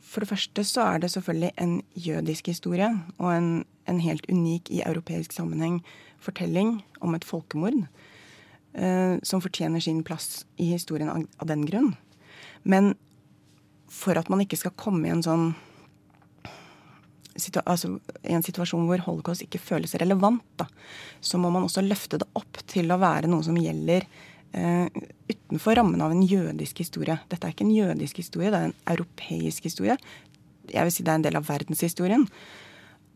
for 0.02 0.21
det 0.21 0.29
første 0.29 0.64
så 0.64 0.83
er 0.83 0.99
det 0.99 1.11
selvfølgelig 1.11 1.52
en 1.57 1.83
jødisk 1.95 2.47
historie 2.47 2.91
og 3.19 3.33
en, 3.33 3.64
en 3.88 4.00
helt 4.00 4.26
unik 4.29 4.71
i 4.71 4.83
europeisk 4.85 5.33
sammenheng 5.33 5.81
fortelling 6.21 6.83
om 7.00 7.14
et 7.14 7.25
folkemord 7.25 7.87
uh, 8.76 9.17
som 9.23 9.41
fortjener 9.41 9.81
sin 9.81 10.02
plass 10.05 10.45
i 10.59 10.73
historien 10.75 11.09
av, 11.09 11.25
av, 11.38 11.49
den 11.49 11.64
grunn. 11.67 11.95
Men 12.64 12.95
for 13.93 14.19
at 14.19 14.31
man 14.33 14.43
ikke 14.45 14.59
skal 14.61 14.75
komme 14.79 15.07
i 15.09 15.13
en 15.13 15.23
sånn 15.25 15.53
altså, 17.65 17.97
i 18.23 18.35
en 18.37 18.45
situasjon 18.45 18.87
hvor 18.89 19.05
holocaust 19.07 19.45
ikke 19.45 19.61
føles 19.63 19.95
relevant, 20.01 20.45
da, 20.61 20.67
så 21.21 21.41
må 21.41 21.51
man 21.53 21.67
også 21.67 21.85
løfte 21.85 22.21
det 22.21 22.29
opp 22.39 22.61
til 22.69 22.93
å 22.93 23.01
være 23.01 23.31
noe 23.31 23.45
som 23.47 23.57
gjelder 23.57 24.07
uh, 24.57 24.89
utenfor 25.31 25.79
rammen 25.79 26.03
av 26.05 26.13
en 26.15 26.25
jødisk 26.25 26.83
historie. 26.85 27.19
Dette 27.31 27.47
er 27.47 27.55
ikke 27.55 27.67
en 27.67 27.77
jødisk 27.77 28.21
historie, 28.23 28.53
det 28.53 28.61
er 28.61 28.71
en 28.71 28.77
europeisk 28.95 29.69
historie. 29.69 29.97
Jeg 30.73 30.89
vil 30.89 30.95
si 30.95 31.05
det 31.05 31.13
er 31.13 31.21
en 31.21 31.27
del 31.27 31.41
av 31.41 31.49
verdenshistorien. 31.49 32.27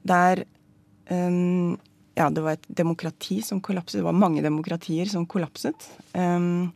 Der 0.07 0.45
um, 1.11 1.77
ja, 2.17 2.31
det 2.33 2.43
var 2.43 2.57
et 2.57 2.69
demokrati 2.73 3.43
som 3.45 3.61
kollapset. 3.61 4.01
Det 4.01 4.07
var 4.07 4.17
mange 4.17 4.45
demokratier 4.45 5.09
som 5.11 5.27
kollapset. 5.29 5.89
Um, 6.17 6.73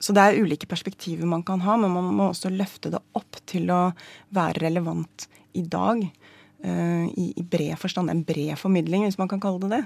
så 0.00 0.14
det 0.16 0.22
er 0.24 0.40
ulike 0.40 0.68
perspektiver 0.68 1.28
man 1.28 1.42
kan 1.44 1.60
ha, 1.60 1.76
men 1.76 1.92
man 1.92 2.08
må 2.16 2.30
også 2.30 2.48
løfte 2.52 2.92
det 2.92 3.02
opp 3.18 3.36
til 3.50 3.68
å 3.72 3.90
være 4.32 4.64
relevant 4.64 5.26
i 5.52 5.64
dag. 5.68 6.06
Uh, 6.60 7.06
i, 7.16 7.30
i, 7.40 7.42
bred 7.44 7.76
forstand. 7.80 8.12
En 8.12 8.24
bred 8.24 8.52
formidling, 8.60 9.06
hvis 9.06 9.16
man 9.20 9.28
kan 9.28 9.40
kalle 9.40 9.60
det 9.64 9.78
det. 9.78 9.84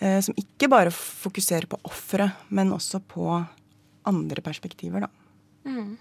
Uh, 0.00 0.18
som 0.24 0.36
ikke 0.36 0.68
bare 0.72 0.92
fokuserer 0.92 1.68
på 1.68 1.78
offeret, 1.88 2.36
men 2.48 2.72
også 2.72 3.00
på 3.00 3.28
andre 4.08 4.44
perspektiver, 4.44 5.06
da. 5.06 5.08
Mm. 5.68 5.96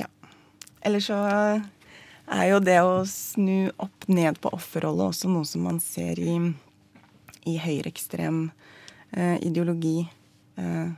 Ja. 0.00 0.08
Eller 0.80 1.04
så 1.04 1.20
er 2.24 2.46
jo 2.48 2.60
det 2.64 2.80
å 2.80 3.04
snu 3.08 3.70
opp 3.76 4.08
ned 4.08 4.40
på 4.40 4.52
offerrollet 4.56 5.12
også 5.12 5.32
noe 5.32 5.48
som 5.48 5.64
man 5.68 5.80
ser 5.84 6.20
i, 6.20 6.38
i 7.48 7.58
høyreekstrem 7.60 8.46
eh, 8.48 8.63
ideologi 9.14 10.00
eh, 10.56 10.88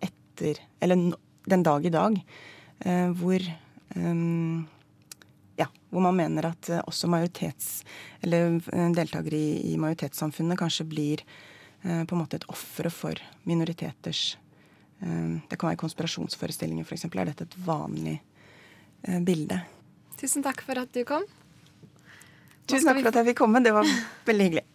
etter 0.00 0.60
Eller 0.80 1.12
den 1.48 1.62
dag 1.62 1.86
i 1.86 1.90
dag, 1.90 2.18
eh, 2.84 3.10
hvor 3.18 3.42
eh, 3.42 4.14
ja, 5.58 5.66
hvor 5.90 6.04
man 6.04 6.16
mener 6.16 6.50
at 6.52 6.70
eh, 6.70 6.82
også 6.86 7.10
majoritets... 7.10 7.82
Eller 8.22 8.58
eh, 8.72 8.90
deltakere 8.94 9.38
i, 9.38 9.72
i 9.72 9.78
majoritetssamfunnet 9.80 10.58
kanskje 10.60 10.86
blir 10.88 11.24
eh, 11.82 12.04
på 12.04 12.14
en 12.14 12.20
måte 12.22 12.38
et 12.38 12.46
offer 12.52 12.90
for 12.94 13.18
minoriteters 13.48 14.36
eh, 15.00 15.40
Det 15.48 15.58
kan 15.58 15.72
være 15.72 15.82
konspirasjonsforestillinger, 15.82 16.86
f.eks. 16.86 17.08
Er 17.10 17.32
dette 17.32 17.48
et 17.48 17.58
vanlig 17.66 18.18
eh, 19.02 19.20
bilde? 19.24 19.62
Tusen 20.18 20.44
takk 20.46 20.62
for 20.66 20.78
at 20.82 20.92
du 20.94 21.04
kom. 21.08 21.26
Tusen 22.68 22.90
takk 22.90 23.00
for 23.00 23.10
at 23.10 23.22
jeg 23.22 23.30
fikk 23.30 23.40
komme. 23.40 23.62
Det 23.64 23.72
var 23.74 23.86
veldig 24.28 24.48
hyggelig. 24.50 24.67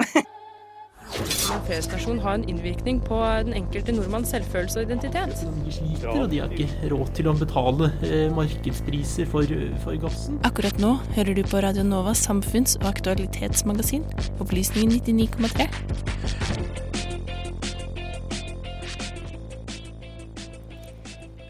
En 1.74 1.80
feriestasjon 1.82 2.20
har 2.22 2.36
en 2.38 2.44
innvirkning 2.50 3.00
på 3.02 3.18
den 3.48 3.56
enkelte 3.58 3.96
nordmanns 3.96 4.30
selvfølelse 4.30 4.78
og 4.78 4.92
identitet. 4.92 5.40
De 5.66 5.72
sliter, 5.74 6.10
og 6.12 6.28
de 6.30 6.42
har 6.44 6.52
ikke 6.54 6.90
råd 6.92 7.10
til 7.18 7.30
å 7.32 7.34
betale 7.40 7.88
eh, 8.06 8.28
markedspriser 8.30 9.26
for, 9.32 9.50
for 9.82 9.98
gassen. 10.04 10.38
Akkurat 10.46 10.78
nå 10.78 10.92
hører 11.16 11.34
du 11.34 11.42
på 11.50 11.64
Radio 11.66 11.82
Novas 11.88 12.22
samfunns- 12.28 12.78
og 12.78 12.86
aktualitetsmagasin, 12.92 14.06
Opplysningen 14.38 15.02
99,3. 15.02 15.66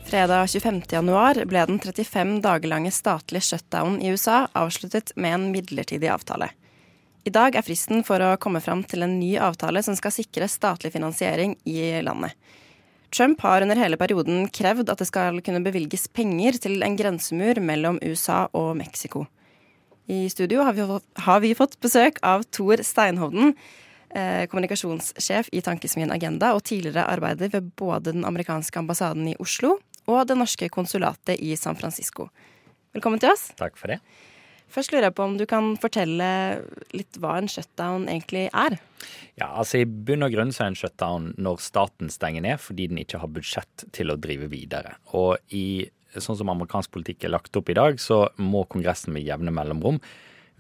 Fredag 0.08 0.48
25. 0.56 0.84
januar 1.02 1.44
ble 1.52 1.68
den 1.68 1.84
35 1.84 2.38
dager 2.48 2.72
lange 2.78 2.96
statlige 2.96 3.52
shutdown 3.52 4.00
i 4.00 4.16
USA 4.16 4.46
avsluttet 4.56 5.12
med 5.20 5.36
en 5.36 5.52
midlertidig 5.52 6.16
avtale. 6.16 6.54
I 7.24 7.32
dag 7.32 7.56
er 7.56 7.64
fristen 7.64 8.02
for 8.04 8.20
å 8.20 8.34
komme 8.42 8.60
fram 8.60 8.82
til 8.84 9.06
en 9.06 9.14
ny 9.16 9.38
avtale 9.40 9.80
som 9.86 9.96
skal 9.96 10.12
sikre 10.12 10.50
statlig 10.52 10.92
finansiering 10.92 11.56
i 11.64 12.02
landet. 12.04 12.36
Trump 13.14 13.40
har 13.46 13.64
under 13.64 13.80
hele 13.80 13.96
perioden 14.02 14.50
krevd 14.52 14.90
at 14.92 15.00
det 15.00 15.08
skal 15.08 15.38
kunne 15.46 15.62
bevilges 15.64 16.10
penger 16.12 16.58
til 16.60 16.84
en 16.84 16.98
grensemur 17.00 17.62
mellom 17.64 18.00
USA 18.04 18.48
og 18.52 18.74
Mexico. 18.80 19.28
I 20.12 20.26
studio 20.34 20.66
har 20.68 20.76
vi, 20.76 20.88
har 21.24 21.40
vi 21.46 21.54
fått 21.56 21.78
besøk 21.80 22.20
av 22.28 22.44
Tor 22.52 22.84
Steinhovden, 22.84 23.54
eh, 24.10 24.44
kommunikasjonssjef 24.52 25.48
i 25.54 25.64
Tankesmien 25.64 26.12
Agenda 26.12 26.52
og 26.58 26.66
tidligere 26.68 27.08
arbeider 27.08 27.54
ved 27.54 27.72
både 27.80 28.12
den 28.12 28.28
amerikanske 28.28 28.84
ambassaden 28.84 29.32
i 29.32 29.38
Oslo 29.40 29.78
og 30.12 30.28
det 30.28 30.36
norske 30.36 30.68
konsulatet 30.74 31.40
i 31.40 31.56
San 31.56 31.80
Francisco. 31.80 32.28
Velkommen 32.92 33.22
til 33.24 33.32
oss. 33.32 33.54
Takk 33.56 33.80
for 33.80 33.94
det. 33.94 34.02
Først 34.74 34.94
lurer 34.94 35.10
jeg 35.10 35.16
på 35.18 35.26
om 35.28 35.36
du 35.38 35.46
kan 35.50 35.74
fortelle 35.78 36.28
litt 36.98 37.20
hva 37.22 37.36
en 37.38 37.50
shutdown 37.52 38.08
egentlig 38.10 38.48
er? 38.50 38.80
Ja, 39.38 39.52
altså 39.52 39.84
I 39.84 39.86
bunn 39.86 40.26
og 40.26 40.34
grunn 40.34 40.54
så 40.54 40.66
er 40.66 40.72
en 40.72 40.80
shutdown 40.80 41.32
når 41.38 41.62
staten 41.62 42.10
stenger 42.14 42.46
ned 42.46 42.62
fordi 42.62 42.90
den 42.90 43.02
ikke 43.04 43.22
har 43.22 43.30
budsjett 43.34 43.86
til 43.94 44.14
å 44.14 44.18
drive 44.18 44.50
videre. 44.50 44.96
Og 45.14 45.38
i 45.54 45.86
sånn 46.22 46.38
som 46.38 46.52
amerikansk 46.54 46.94
politikk 46.94 47.26
er 47.26 47.36
lagt 47.36 47.58
opp 47.58 47.70
i 47.70 47.78
dag, 47.78 48.00
så 48.02 48.26
må 48.42 48.66
Kongressen 48.70 49.14
med 49.14 49.26
jevne 49.26 49.54
mellomrom 49.54 50.00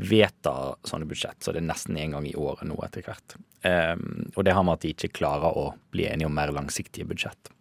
vedta 0.01 0.73
sånne 0.85 1.07
budsjett. 1.09 1.39
Så 1.41 1.53
det 1.53 1.61
er 1.61 1.69
nesten 1.69 1.97
én 2.01 2.15
gang 2.15 2.25
i 2.25 2.35
året 2.37 2.65
nå 2.69 2.77
etter 2.85 3.05
hvert. 3.05 3.35
Um, 3.63 4.29
og 4.33 4.45
det 4.45 4.55
har 4.57 4.65
med 4.65 4.79
at 4.79 4.85
de 4.85 4.93
ikke 4.93 5.13
klarer 5.21 5.57
å 5.57 5.67
bli 5.93 6.07
enige 6.09 6.29
om 6.29 6.33
mer 6.37 6.53
langsiktige 6.53 7.07
budsjett. 7.09 7.51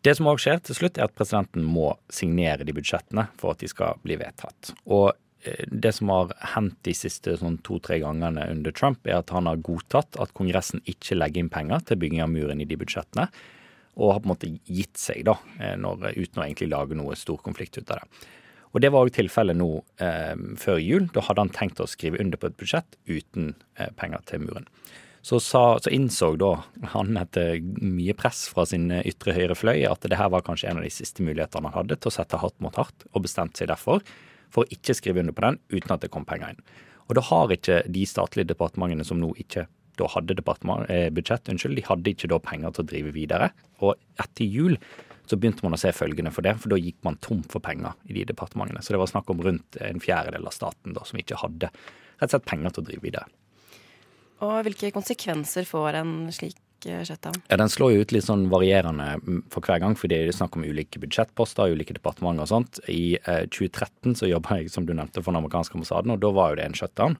Det 0.00 0.14
som 0.16 0.30
òg 0.30 0.40
skjer 0.40 0.62
til 0.64 0.78
slutt, 0.78 0.98
er 0.98 1.06
at 1.06 1.16
presidenten 1.16 1.66
må 1.66 1.92
signere 2.12 2.64
de 2.64 2.74
budsjettene 2.74 3.28
for 3.40 3.54
at 3.54 3.62
de 3.62 3.68
skal 3.70 4.00
bli 4.02 4.16
vedtatt. 4.20 4.72
Og 4.88 5.12
det 5.70 5.92
som 5.96 6.10
har 6.12 6.34
hendt 6.54 6.76
de 6.84 6.92
siste 6.96 7.32
sånn 7.40 7.56
to-tre 7.64 8.00
gangene 8.02 8.44
under 8.52 8.74
Trump, 8.76 9.06
er 9.08 9.20
at 9.20 9.32
han 9.32 9.48
har 9.48 9.62
godtatt 9.64 10.18
at 10.20 10.34
Kongressen 10.36 10.82
ikke 10.90 11.16
legger 11.16 11.44
inn 11.44 11.52
penger 11.52 11.86
til 11.88 12.00
bygging 12.02 12.20
av 12.24 12.32
muren 12.32 12.60
i 12.60 12.68
de 12.68 12.76
budsjettene, 12.80 13.30
og 14.00 14.14
har 14.14 14.20
på 14.20 14.28
en 14.28 14.34
måte 14.34 14.52
gitt 14.68 15.00
seg, 15.00 15.24
da, 15.28 15.36
eh, 15.60 15.76
når, 15.80 16.12
uten 16.16 16.40
å 16.40 16.44
egentlig 16.44 16.70
lage 16.72 16.98
noe 16.98 17.16
stor 17.18 17.40
konflikt 17.44 17.80
ut 17.80 17.90
av 17.90 18.02
det. 18.02 18.26
Og 18.70 18.82
det 18.84 18.92
var 18.94 19.02
òg 19.02 19.12
tilfellet 19.16 19.58
nå 19.58 19.70
eh, 20.02 20.36
før 20.60 20.78
jul. 20.78 21.08
Da 21.14 21.24
hadde 21.26 21.42
han 21.42 21.54
tenkt 21.54 21.82
å 21.82 21.88
skrive 21.90 22.20
under 22.22 22.38
på 22.38 22.50
et 22.50 22.58
budsjett 22.60 22.98
uten 23.10 23.54
eh, 23.74 23.90
penger 23.98 24.22
til 24.30 24.44
muren. 24.44 24.68
Så, 25.26 25.36
sa, 25.42 25.74
så 25.82 25.90
innså 25.92 26.30
da 26.40 26.54
han 26.94 27.18
etter 27.20 27.58
mye 27.82 28.14
press 28.16 28.46
fra 28.48 28.64
sin 28.64 28.86
ytre 29.02 29.34
høyre 29.36 29.56
fløy 29.58 29.82
at 29.84 30.06
det 30.08 30.16
her 30.16 30.30
var 30.32 30.46
kanskje 30.46 30.70
en 30.70 30.80
av 30.80 30.86
de 30.86 30.92
siste 30.94 31.20
mulighetene 31.26 31.68
han 31.68 31.76
hadde 31.82 31.98
til 31.98 32.08
å 32.08 32.14
sette 32.14 32.40
hardt 32.40 32.56
mot 32.64 32.78
hardt, 32.80 33.04
og 33.12 33.26
bestemte 33.26 33.60
seg 33.60 33.68
derfor 33.68 34.00
for 34.52 34.64
å 34.64 34.74
ikke 34.74 34.96
skrive 34.98 35.22
under 35.22 35.36
på 35.36 35.44
den 35.46 35.60
uten 35.72 35.94
at 35.94 36.04
det 36.04 36.12
kom 36.14 36.26
penger 36.28 36.54
inn. 36.54 36.64
Og 37.10 37.16
da 37.18 37.24
har 37.26 37.52
ikke 37.54 37.82
de 37.90 38.06
statlige 38.06 38.52
departementene 38.52 39.06
som 39.06 39.18
nå 39.18 39.32
ikke 39.42 39.66
da 40.00 40.08
hadde 40.14 40.36
eh, 40.38 41.10
budsjett, 41.12 41.50
unnskyld, 41.52 41.76
de 41.76 41.84
hadde 41.84 42.12
ikke 42.14 42.30
da 42.30 42.38
penger 42.40 42.72
til 42.72 42.84
å 42.84 42.90
drive 42.92 43.12
videre. 43.12 43.50
Og 43.84 43.98
etter 44.22 44.48
jul 44.48 44.78
så 45.28 45.36
begynte 45.38 45.62
man 45.66 45.76
å 45.76 45.80
se 45.80 45.92
følgene 45.94 46.32
for 46.34 46.46
det, 46.46 46.56
for 46.58 46.72
da 46.72 46.78
gikk 46.80 46.98
man 47.06 47.18
tom 47.22 47.42
for 47.50 47.62
penger 47.62 47.94
i 48.08 48.16
de 48.16 48.24
departementene. 48.30 48.82
Så 48.82 48.94
det 48.94 49.02
var 49.02 49.10
snakk 49.10 49.28
om 49.30 49.42
rundt 49.44 49.78
en 49.82 50.00
fjerdedel 50.02 50.48
av 50.48 50.56
staten 50.56 50.96
da 50.96 51.04
som 51.06 51.20
ikke 51.20 51.38
hadde 51.42 51.70
rett 51.70 52.26
og 52.30 52.32
slett 52.32 52.48
penger 52.48 52.74
til 52.74 52.82
å 52.82 52.88
drive 52.88 53.04
videre. 53.04 53.28
Og 54.46 54.56
hvilke 54.64 54.90
konsekvenser 54.94 55.68
får 55.68 56.00
en 56.00 56.14
slik 56.34 56.56
eh, 56.88 57.02
shutdown? 57.04 57.36
Ja, 57.48 57.58
Den 57.60 57.72
slår 57.72 57.92
jo 57.94 58.04
ut 58.04 58.14
litt 58.14 58.26
sånn 58.26 58.46
varierende 58.52 59.08
mm, 59.20 59.42
for 59.52 59.66
hver 59.66 59.82
gang, 59.82 59.96
fordi 59.98 60.16
det 60.16 60.32
er 60.32 60.38
snakk 60.38 60.56
om 60.58 60.64
ulike 60.64 61.02
budsjettposter, 61.02 61.74
ulike 61.74 61.96
departementer 61.96 62.46
og 62.46 62.52
sånt. 62.52 62.80
I 62.90 63.18
eh, 63.20 63.46
2013 63.50 64.16
så 64.20 64.30
jobba 64.30 64.60
jeg, 64.60 64.72
som 64.74 64.86
du 64.88 64.94
nevnte, 64.94 65.22
for 65.22 65.32
den 65.32 65.42
amerikanske 65.42 65.78
ambassaden, 65.78 66.14
og 66.14 66.22
da 66.22 66.32
var 66.36 66.52
jo 66.52 66.60
det 66.60 66.68
en 66.68 66.78
shutdown 66.78 67.18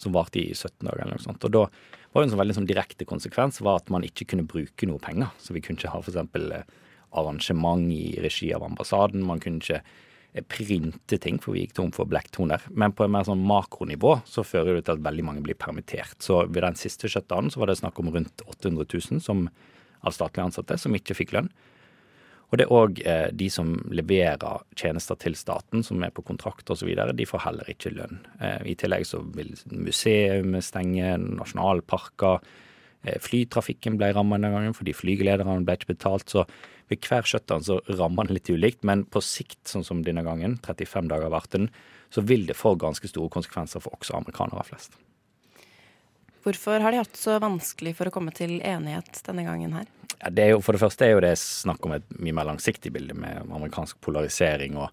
som 0.00 0.14
varte 0.16 0.40
i 0.40 0.52
17 0.54 0.86
dager 0.86 1.04
eller 1.04 1.18
noe 1.18 1.26
sånt. 1.26 1.44
Og 1.48 1.56
da 1.56 1.64
var 2.10 2.22
jo 2.22 2.28
en 2.28 2.34
sånn 2.34 2.42
veldig 2.42 2.58
sånn 2.60 2.70
direkte 2.70 3.06
konsekvens 3.08 3.60
var 3.62 3.82
at 3.82 3.90
man 3.92 4.06
ikke 4.06 4.26
kunne 4.32 4.48
bruke 4.48 4.88
noe 4.88 5.02
penger. 5.02 5.30
Så 5.38 5.54
vi 5.54 5.62
kunne 5.64 5.78
ikke 5.78 5.92
ha 5.92 6.00
f.eks. 6.00 6.78
arrangement 7.10 7.90
i 7.92 8.16
regi 8.22 8.50
av 8.56 8.64
ambassaden. 8.66 9.26
Man 9.26 9.42
kunne 9.42 9.62
ikke 9.62 9.82
eh, 9.82 9.98
printe 10.46 11.18
ting, 11.18 11.40
for 11.42 11.56
vi 11.56 11.64
gikk 11.64 11.74
tom 11.78 11.90
for 11.94 12.08
blekktoner. 12.10 12.62
Men 12.70 12.94
på 12.94 13.04
et 13.04 13.12
mer 13.12 13.26
sånn 13.26 13.42
makronivå 13.46 14.20
så 14.28 14.44
fører 14.46 14.78
det 14.78 14.84
til 14.86 14.98
at 14.98 15.04
veldig 15.06 15.26
mange 15.26 15.42
blir 15.46 15.58
permittert. 15.58 16.18
Så 16.22 16.44
ved 16.46 16.62
den 16.62 16.78
siste 16.78 17.10
shutdownen 17.10 17.50
så 17.50 17.62
var 17.62 17.70
det 17.70 17.80
snakk 17.80 17.98
om 18.02 18.12
rundt 18.14 18.44
800 18.46 18.86
000 18.86 19.24
som, 19.24 19.48
av 20.00 20.14
statlige 20.14 20.46
ansatte 20.46 20.78
som 20.78 20.94
ikke 20.96 21.18
fikk 21.18 21.34
lønn. 21.36 21.50
Og 22.50 22.58
det 22.58 22.66
er 22.66 22.72
òg 22.74 23.02
eh, 23.06 23.28
de 23.30 23.46
som 23.52 23.76
leverer 23.94 24.64
tjenester 24.78 25.18
til 25.22 25.36
staten, 25.38 25.84
som 25.86 26.02
er 26.02 26.14
på 26.14 26.24
kontrakt 26.26 26.70
osv., 26.74 26.88
de 27.14 27.26
får 27.28 27.44
heller 27.44 27.70
ikke 27.70 27.92
lønn. 27.94 28.18
Eh, 28.42 28.72
I 28.72 28.74
tillegg 28.78 29.06
så 29.06 29.22
vil 29.36 29.54
museum 29.70 30.58
stenge, 30.62 31.14
nasjonalparker. 31.38 32.42
Eh, 33.02 33.16
flytrafikken 33.22 33.96
ble 34.00 34.10
rammet 34.12 34.42
denne 34.42 34.52
gangen 34.52 34.76
fordi 34.76 34.94
flygelederne 34.96 35.62
ble 35.64 35.78
ikke 35.78 35.94
betalt. 35.94 36.28
Så 36.28 36.44
ved 36.90 37.06
hver 37.06 37.28
shutdown 37.28 37.64
så 37.64 37.78
rammer 37.98 38.28
den 38.28 38.36
litt 38.36 38.50
ulikt, 38.50 38.82
men 38.86 39.06
på 39.08 39.22
sikt, 39.24 39.62
sånn 39.70 39.86
som 39.86 40.02
denne 40.04 40.24
gangen, 40.26 40.58
35 40.66 41.08
dager 41.12 41.32
varte 41.32 41.56
den, 41.58 41.70
så 42.10 42.24
vil 42.26 42.48
det 42.48 42.58
få 42.58 42.74
ganske 42.80 43.08
store 43.08 43.30
konsekvenser 43.32 43.82
for 43.82 43.94
også 43.96 44.18
amerikanere 44.18 44.66
flest. 44.66 44.98
Hvorfor 46.44 46.80
har 46.80 46.92
de 46.92 47.02
hatt 47.02 47.18
så 47.20 47.36
vanskelig 47.40 47.92
for 47.98 48.08
å 48.08 48.14
komme 48.14 48.32
til 48.32 48.58
enighet 48.64 49.20
denne 49.26 49.44
gangen 49.44 49.74
her? 49.76 49.88
Ja, 50.16 50.32
det 50.32 50.44
er 50.44 50.54
jo, 50.54 50.62
for 50.64 50.76
det 50.76 50.82
første 50.82 51.06
er 51.06 51.14
jo 51.14 51.22
det 51.24 51.34
snakk 51.40 51.84
om 51.86 51.94
et 51.96 52.06
mye 52.16 52.36
mer 52.36 52.48
langsiktig 52.48 52.92
bilde 52.92 53.16
med 53.16 53.44
amerikansk 53.44 54.00
polarisering 54.04 54.78
og 54.80 54.88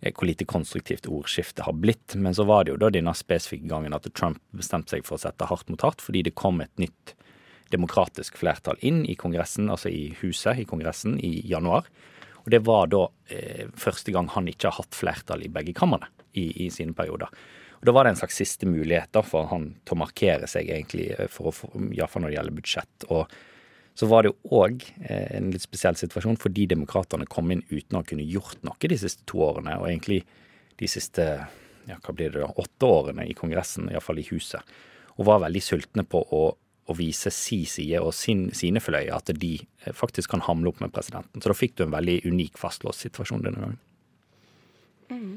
eh, 0.00 0.12
hvor 0.12 0.28
lite 0.28 0.46
konstruktivt 0.48 1.08
ordskiftet 1.08 1.64
har 1.64 1.76
blitt. 1.76 2.14
Men 2.14 2.36
så 2.36 2.46
var 2.48 2.64
det 2.64 2.74
jo 2.74 2.80
da 2.80 2.92
denne 2.92 3.16
spesifikke 3.16 3.68
gangen 3.72 3.96
at 3.96 4.08
Trump 4.12 4.40
bestemte 4.56 4.94
seg 4.94 5.08
for 5.08 5.16
å 5.16 5.24
sette 5.24 5.48
hardt 5.48 5.72
mot 5.72 5.84
hardt, 5.84 6.04
fordi 6.04 6.26
det 6.28 6.36
kom 6.38 6.60
et 6.64 6.72
nytt 6.80 7.16
demokratisk 7.72 8.38
flertall 8.40 8.80
inn 8.84 9.02
i 9.08 9.16
Kongressen, 9.18 9.70
altså 9.72 9.90
i 9.92 10.10
huset 10.20 10.62
i 10.62 10.66
Kongressen, 10.68 11.18
i 11.20 11.40
januar. 11.48 11.88
Og 12.42 12.50
det 12.52 12.62
var 12.66 12.90
da 12.92 13.06
eh, 13.30 13.68
første 13.78 14.14
gang 14.14 14.28
han 14.34 14.50
ikke 14.50 14.70
har 14.70 14.80
hatt 14.80 14.98
flertall 14.98 15.44
i 15.46 15.50
begge 15.52 15.74
kamrene 15.78 16.10
i, 16.38 16.66
i 16.66 16.70
sine 16.74 16.94
perioder. 16.96 17.30
Og 17.80 17.86
Da 17.86 17.94
var 17.94 18.06
det 18.06 18.14
en 18.14 18.20
slags 18.22 18.38
siste 18.38 18.66
mulighet 18.70 19.10
da 19.14 19.24
for 19.26 19.48
han 19.50 19.72
til 19.82 19.96
å 19.96 20.02
markere 20.02 20.50
seg, 20.50 20.70
egentlig, 20.70 21.10
eh, 21.16 21.30
for 21.30 21.50
å, 21.50 21.72
iallfall 21.94 22.26
når 22.26 22.32
det 22.32 22.38
gjelder 22.38 22.60
budsjett. 22.60 23.08
og 23.10 23.40
så 23.94 24.06
var 24.08 24.24
det 24.24 24.30
jo 24.30 24.60
òg 24.62 24.84
eh, 25.04 25.36
en 25.36 25.50
litt 25.52 25.64
spesiell 25.64 25.96
situasjon 25.98 26.38
fordi 26.40 26.64
demokratene 26.70 27.28
kom 27.28 27.50
inn 27.52 27.64
uten 27.68 27.98
å 27.98 28.04
kunne 28.08 28.24
gjort 28.24 28.62
noe 28.64 28.88
de 28.88 28.98
siste 28.98 29.26
to 29.28 29.42
årene, 29.44 29.76
og 29.80 29.90
egentlig 29.90 30.22
de 30.80 30.88
siste 30.88 31.26
ja, 31.88 31.98
hva 31.98 32.14
blir 32.14 32.32
det 32.32 32.40
da, 32.40 32.48
åtte 32.48 32.88
årene 32.88 33.26
i 33.28 33.36
Kongressen, 33.36 33.90
iallfall 33.92 34.22
i 34.22 34.26
huset, 34.30 34.72
og 35.18 35.28
var 35.28 35.42
veldig 35.44 35.62
sultne 35.62 36.06
på 36.08 36.22
å, 36.24 36.42
å 36.90 36.96
vise 36.98 37.30
si 37.34 37.62
side 37.68 38.00
og 38.02 38.10
sin, 38.16 38.48
sine 38.56 38.82
fløyer, 38.82 39.14
at 39.14 39.30
de 39.38 39.54
eh, 39.60 39.94
faktisk 39.94 40.32
kan 40.34 40.42
hamle 40.48 40.72
opp 40.72 40.82
med 40.82 40.92
presidenten. 40.94 41.42
Så 41.42 41.52
da 41.52 41.56
fikk 41.56 41.76
du 41.78 41.86
en 41.86 41.94
veldig 41.94 42.20
unik 42.26 42.58
fastlåst 42.60 43.06
situasjon 43.06 43.44
denne 43.46 43.62
gangen. 43.62 43.80
Mm. 45.12 45.32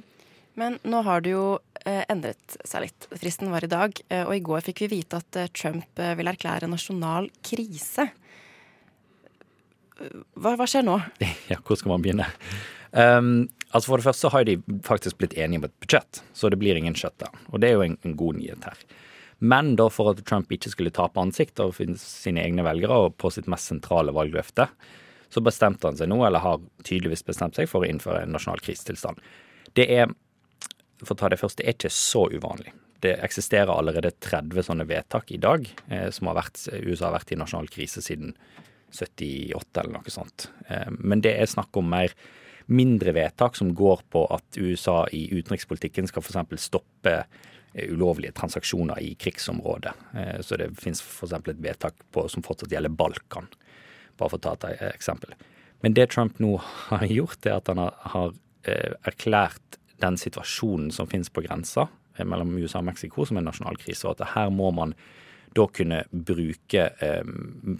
Men 0.56 0.78
nå 0.88 1.02
har 1.06 1.22
du 1.22 1.32
jo 1.34 1.46
eh, 1.84 2.04
endret 2.10 2.58
seg 2.66 2.88
litt. 2.88 3.10
Fristen 3.14 3.52
var 3.54 3.66
i 3.66 3.72
dag, 3.72 3.98
eh, 4.10 4.24
og 4.25 4.34
i 4.38 4.44
går 4.46 4.66
fikk 4.66 4.86
vi 4.86 4.94
vite 4.98 5.22
at 5.22 5.42
Trump 5.54 6.02
vil 6.18 6.32
erklære 6.32 6.72
nasjonal 6.72 7.30
krise. 7.46 8.10
Hva, 10.36 10.56
hva 10.58 10.66
skjer 10.68 10.88
nå? 10.88 10.98
Ja, 11.52 11.62
hvor 11.62 11.78
skal 11.80 11.94
man 11.94 12.04
begynne? 12.04 12.28
Um, 12.96 13.50
altså 13.75 13.92
For 13.92 14.00
det 14.00 14.08
første 14.08 14.25
så 14.25 14.32
har 14.32 14.46
de 14.48 14.58
faktisk 14.88 15.20
blitt 15.20 15.36
enige 15.38 15.62
om 15.62 15.68
et 15.68 15.80
budsjett, 15.84 16.24
så 16.34 16.50
det 16.50 16.60
blir 16.62 16.80
ingen 16.80 16.96
shutdown. 16.98 17.36
Og 17.52 17.62
det 17.62 17.70
er 17.70 17.78
jo 17.78 17.86
en, 17.86 17.98
en 18.08 18.16
god 18.18 18.40
nyhet 18.40 18.66
her. 18.66 18.86
Men 19.39 19.74
da 19.75 19.89
for 19.92 20.13
at 20.13 20.22
Trump 20.27 20.51
ikke 20.54 20.72
skulle 20.72 20.94
tape 20.96 21.20
ansikt 21.20 21.60
overfor 21.60 21.96
sine 22.00 22.44
egne 22.46 22.63
velgere 22.65 23.00
og 23.06 23.18
på 23.20 23.32
sitt 23.34 23.50
mest 23.51 23.72
sentrale 23.72 24.13
valgløfte, 24.15 24.70
så 25.30 25.44
bestemte 25.44 25.89
han 25.89 25.98
seg 26.00 26.08
nå, 26.08 26.22
eller 26.24 26.44
har 26.44 26.62
tydeligvis 26.86 27.25
bestemt 27.27 27.58
seg, 27.58 27.68
for 27.68 27.84
å 27.84 27.89
innføre 27.89 28.24
en 28.24 28.32
nasjonal 28.36 28.62
krisetilstand. 28.63 29.20
Det 29.75 29.89
er, 29.92 30.13
for 31.01 31.15
å 31.15 31.20
ta 31.20 31.32
det 31.32 31.42
først, 31.42 31.60
det 31.60 31.68
er 31.68 31.75
ikke 31.75 31.92
så 31.92 32.25
uvanlig. 32.32 32.72
Det 33.04 33.18
eksisterer 33.25 33.74
allerede 33.74 34.13
30 34.24 34.70
sånne 34.70 34.88
vedtak 34.88 35.34
i 35.36 35.42
dag 35.42 35.68
eh, 35.92 36.08
som 36.15 36.32
har 36.32 36.39
vært, 36.39 36.62
USA 36.72 37.10
har 37.10 37.18
vært 37.18 37.36
i 37.36 37.39
nasjonal 37.42 37.68
krise 37.74 38.01
siden 38.06 38.32
78 38.96 39.82
eller 39.82 39.98
noe 39.98 40.13
sånt. 40.13 40.48
Eh, 40.70 40.88
men 40.96 41.22
det 41.25 41.36
er 41.36 41.51
snakk 41.51 41.75
om 41.75 41.92
mer 41.92 42.15
mindre 42.72 43.12
vedtak 43.13 43.58
som 43.60 43.75
går 43.77 44.01
på 44.10 44.24
at 44.34 44.58
USA 44.58 45.04
i 45.13 45.27
utenrikspolitikken 45.36 46.08
skal 46.10 46.24
f.eks. 46.24 46.63
stoppe 46.63 47.18
ulovlige 47.75 48.32
transaksjoner 48.32 49.00
i 49.03 49.13
krigsområdet. 49.20 49.94
Eh, 50.15 50.39
Så 50.41 50.58
det 50.58 50.72
finnes 50.79 51.01
f.eks. 51.01 51.34
et 51.34 51.62
vedtak 51.62 51.96
på, 52.12 52.27
som 52.29 52.44
fortsatt 52.44 52.72
gjelder 52.72 52.89
Balkan, 52.89 53.48
bare 54.17 54.29
for 54.32 54.39
å 54.39 54.46
ta 54.46 54.72
et 54.72 54.82
eksempel. 54.94 55.36
Men 55.84 55.94
det 55.94 56.10
Trump 56.13 56.39
nå 56.39 56.58
har 56.89 57.05
gjort, 57.05 57.46
er 57.46 57.60
at 57.60 57.67
han 57.67 57.84
har, 57.84 58.34
eh, 58.63 58.96
erklært 59.03 59.79
den 60.03 60.17
situasjonen 60.20 60.91
som 60.91 61.08
finnes 61.08 61.29
på 61.29 61.44
grensa 61.46 61.88
eh, 62.17 62.25
mellom 62.25 62.55
USA 62.58 62.79
og 62.79 62.89
Mexico 62.89 63.25
som 63.25 63.38
en 63.38 63.48
nasjonal 63.48 63.77
krise, 63.82 64.08
og 64.08 64.20
at 64.20 64.34
her 64.36 64.50
må 64.50 64.72
man 64.75 64.96
da 65.55 65.67
kunne 65.72 66.03
bruke 66.12 66.89
eh, 67.00 67.24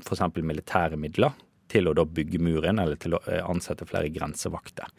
f.eks. 0.06 0.24
militære 0.40 1.00
midler 1.00 1.36
til 1.72 1.90
å 1.90 1.96
da 1.98 2.06
bygge 2.06 2.40
muren, 2.40 2.80
eller 2.80 3.00
til 3.02 3.18
å 3.18 3.22
eh, 3.28 3.44
ansette 3.44 3.88
flere 3.90 4.12
grensevakter. 4.14 4.92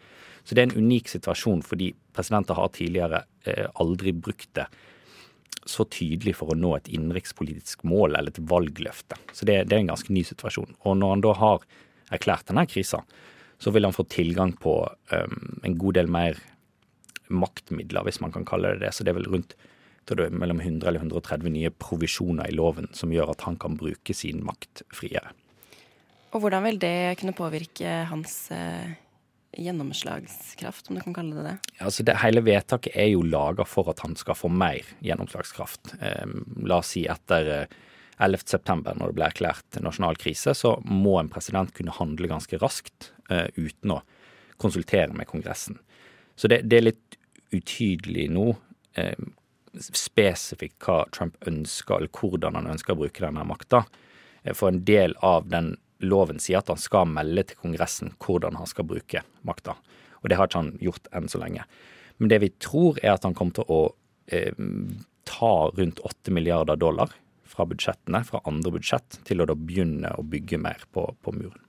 Så 0.46 0.54
det 0.54 0.62
er 0.62 0.68
en 0.70 0.86
unik 0.86 1.10
situasjon, 1.10 1.64
fordi 1.66 1.90
presidenter 2.14 2.58
har 2.58 2.70
tidligere 2.74 3.24
eh, 3.44 3.66
aldri 3.82 4.14
brukt 4.14 4.52
det 4.54 4.68
så 5.66 5.82
tydelig 5.90 6.36
for 6.38 6.52
å 6.52 6.58
nå 6.58 6.76
et 6.76 6.90
innenrikspolitisk 6.94 7.82
mål 7.90 8.14
eller 8.14 8.30
et 8.30 8.44
valgløfte. 8.50 9.18
Så 9.34 9.48
det, 9.48 9.64
det, 9.66 9.74
er 9.74 9.82
en 9.82 9.90
ganske 9.90 10.12
ny 10.14 10.22
situasjon. 10.26 10.76
Og 10.86 10.98
når 11.00 11.16
han 11.16 11.24
da 11.24 11.32
har 11.40 11.64
erklært 12.14 12.46
denne 12.46 12.62
krisa, 12.70 13.02
så 13.58 13.72
vil 13.74 13.88
han 13.88 13.96
få 13.96 14.04
tilgang 14.12 14.52
på 14.62 14.76
um, 14.86 15.40
en 15.66 15.78
god 15.80 15.98
del 15.98 16.12
mer 16.12 16.38
maktmidler, 17.26 18.06
hvis 18.06 18.20
man 18.22 18.30
kan 18.34 18.46
kalle 18.46 18.76
det 18.76 18.84
det. 18.84 18.92
Så 18.94 19.02
det 19.02 19.10
er 19.10 19.18
vel 19.18 19.32
rundt 19.32 19.56
det 20.06 20.22
er 20.22 20.30
mellom 20.30 20.60
100 20.62 20.86
eller 20.86 21.02
130 21.02 21.50
nye 21.50 21.72
provisjoner 21.82 22.46
i 22.46 22.54
loven 22.54 22.86
som 22.94 23.10
gjør 23.10 23.32
at 23.32 23.42
han 23.42 23.56
kan 23.58 23.74
bruke 23.74 24.14
sin 24.14 24.44
makt 24.46 24.84
friere. 24.94 25.32
Og 26.30 26.44
hvordan 26.44 26.62
vil 26.68 26.78
det 26.78 27.16
kunne 27.18 27.34
påvirke 27.34 28.04
hans 28.06 28.52
eh, 28.54 28.94
gjennomslagskraft, 29.56 30.90
om 30.90 30.98
du 30.98 31.04
kan 31.04 31.14
kalle 31.16 31.36
det 31.36 31.44
det? 31.46 31.56
Altså 31.84 32.04
det 32.06 32.18
hele 32.22 32.42
vedtaket 32.44 32.96
er 32.98 33.10
jo 33.12 33.24
laga 33.24 33.64
for 33.68 33.88
at 33.92 34.02
han 34.04 34.16
skal 34.18 34.38
få 34.38 34.50
mer 34.52 34.86
gjennomslagskraft. 35.04 35.96
Eh, 36.00 36.26
la 36.68 36.80
oss 36.82 36.94
si 36.96 37.06
etter 37.10 37.52
eh, 37.54 37.76
11.9, 38.18 38.96
når 38.96 39.10
det 39.10 39.16
ble 39.16 39.26
erklært 39.28 39.78
nasjonal 39.84 40.16
krise, 40.20 40.54
så 40.56 40.76
må 40.84 41.18
en 41.20 41.32
president 41.32 41.72
kunne 41.76 41.94
handle 41.98 42.30
ganske 42.30 42.60
raskt 42.62 43.10
eh, 43.30 43.48
uten 43.56 43.98
å 43.98 44.02
konsultere 44.60 45.12
med 45.12 45.28
Kongressen. 45.28 45.78
Så 46.36 46.48
det, 46.48 46.62
det 46.68 46.78
er 46.78 46.88
litt 46.88 47.18
utydelig 47.54 48.30
nå 48.32 48.50
eh, 48.96 49.16
spesifikt 49.76 50.80
hva 50.86 51.02
Trump 51.12 51.36
ønsker, 51.48 51.98
eller 51.98 52.12
hvordan 52.12 52.56
han 52.56 52.70
ønsker 52.72 52.94
å 52.94 53.02
bruke 53.02 53.24
denne 53.24 53.44
makta. 53.48 53.84
Eh, 54.42 54.54
for 54.56 54.72
en 54.72 54.84
del 54.88 55.16
av 55.24 55.50
den 55.52 55.74
loven 56.04 56.40
sier 56.42 56.60
at 56.60 56.70
han 56.72 56.80
skal 56.80 57.08
melde 57.08 57.46
til 57.48 57.60
Kongressen 57.60 58.14
hvordan 58.22 58.58
han 58.60 58.68
skal 58.68 58.88
bruke 58.88 59.22
makta. 59.46 59.76
Og 60.22 60.30
det 60.30 60.38
har 60.38 60.48
ikke 60.48 60.64
han 60.64 60.74
gjort 60.82 61.10
enn 61.16 61.30
så 61.30 61.40
lenge. 61.40 61.66
Men 62.16 62.32
det 62.32 62.40
vi 62.42 62.50
tror, 62.62 62.98
er 63.02 63.14
at 63.14 63.26
han 63.28 63.36
kommer 63.36 63.58
til 63.58 63.70
å 63.72 63.80
eh, 64.32 64.56
ta 65.28 65.54
rundt 65.76 66.00
8 66.00 66.34
milliarder 66.34 66.78
dollar 66.80 67.12
fra 67.46 67.66
budsjettene, 67.68 68.22
fra 68.26 68.42
andre 68.48 68.72
budsjett, 68.74 69.20
til 69.28 69.42
å 69.42 69.48
da 69.48 69.56
begynne 69.56 70.12
å 70.16 70.24
bygge 70.26 70.58
mer 70.60 70.84
på, 70.92 71.08
på 71.22 71.34
muren. 71.36 71.62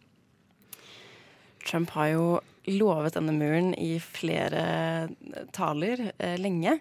Trump 1.68 1.92
har 1.98 2.14
jo 2.14 2.28
lovet 2.72 3.18
denne 3.18 3.36
muren 3.36 3.74
i 3.76 3.98
flere 4.04 5.10
taler 5.56 6.10
eh, 6.18 6.38
lenge. 6.40 6.78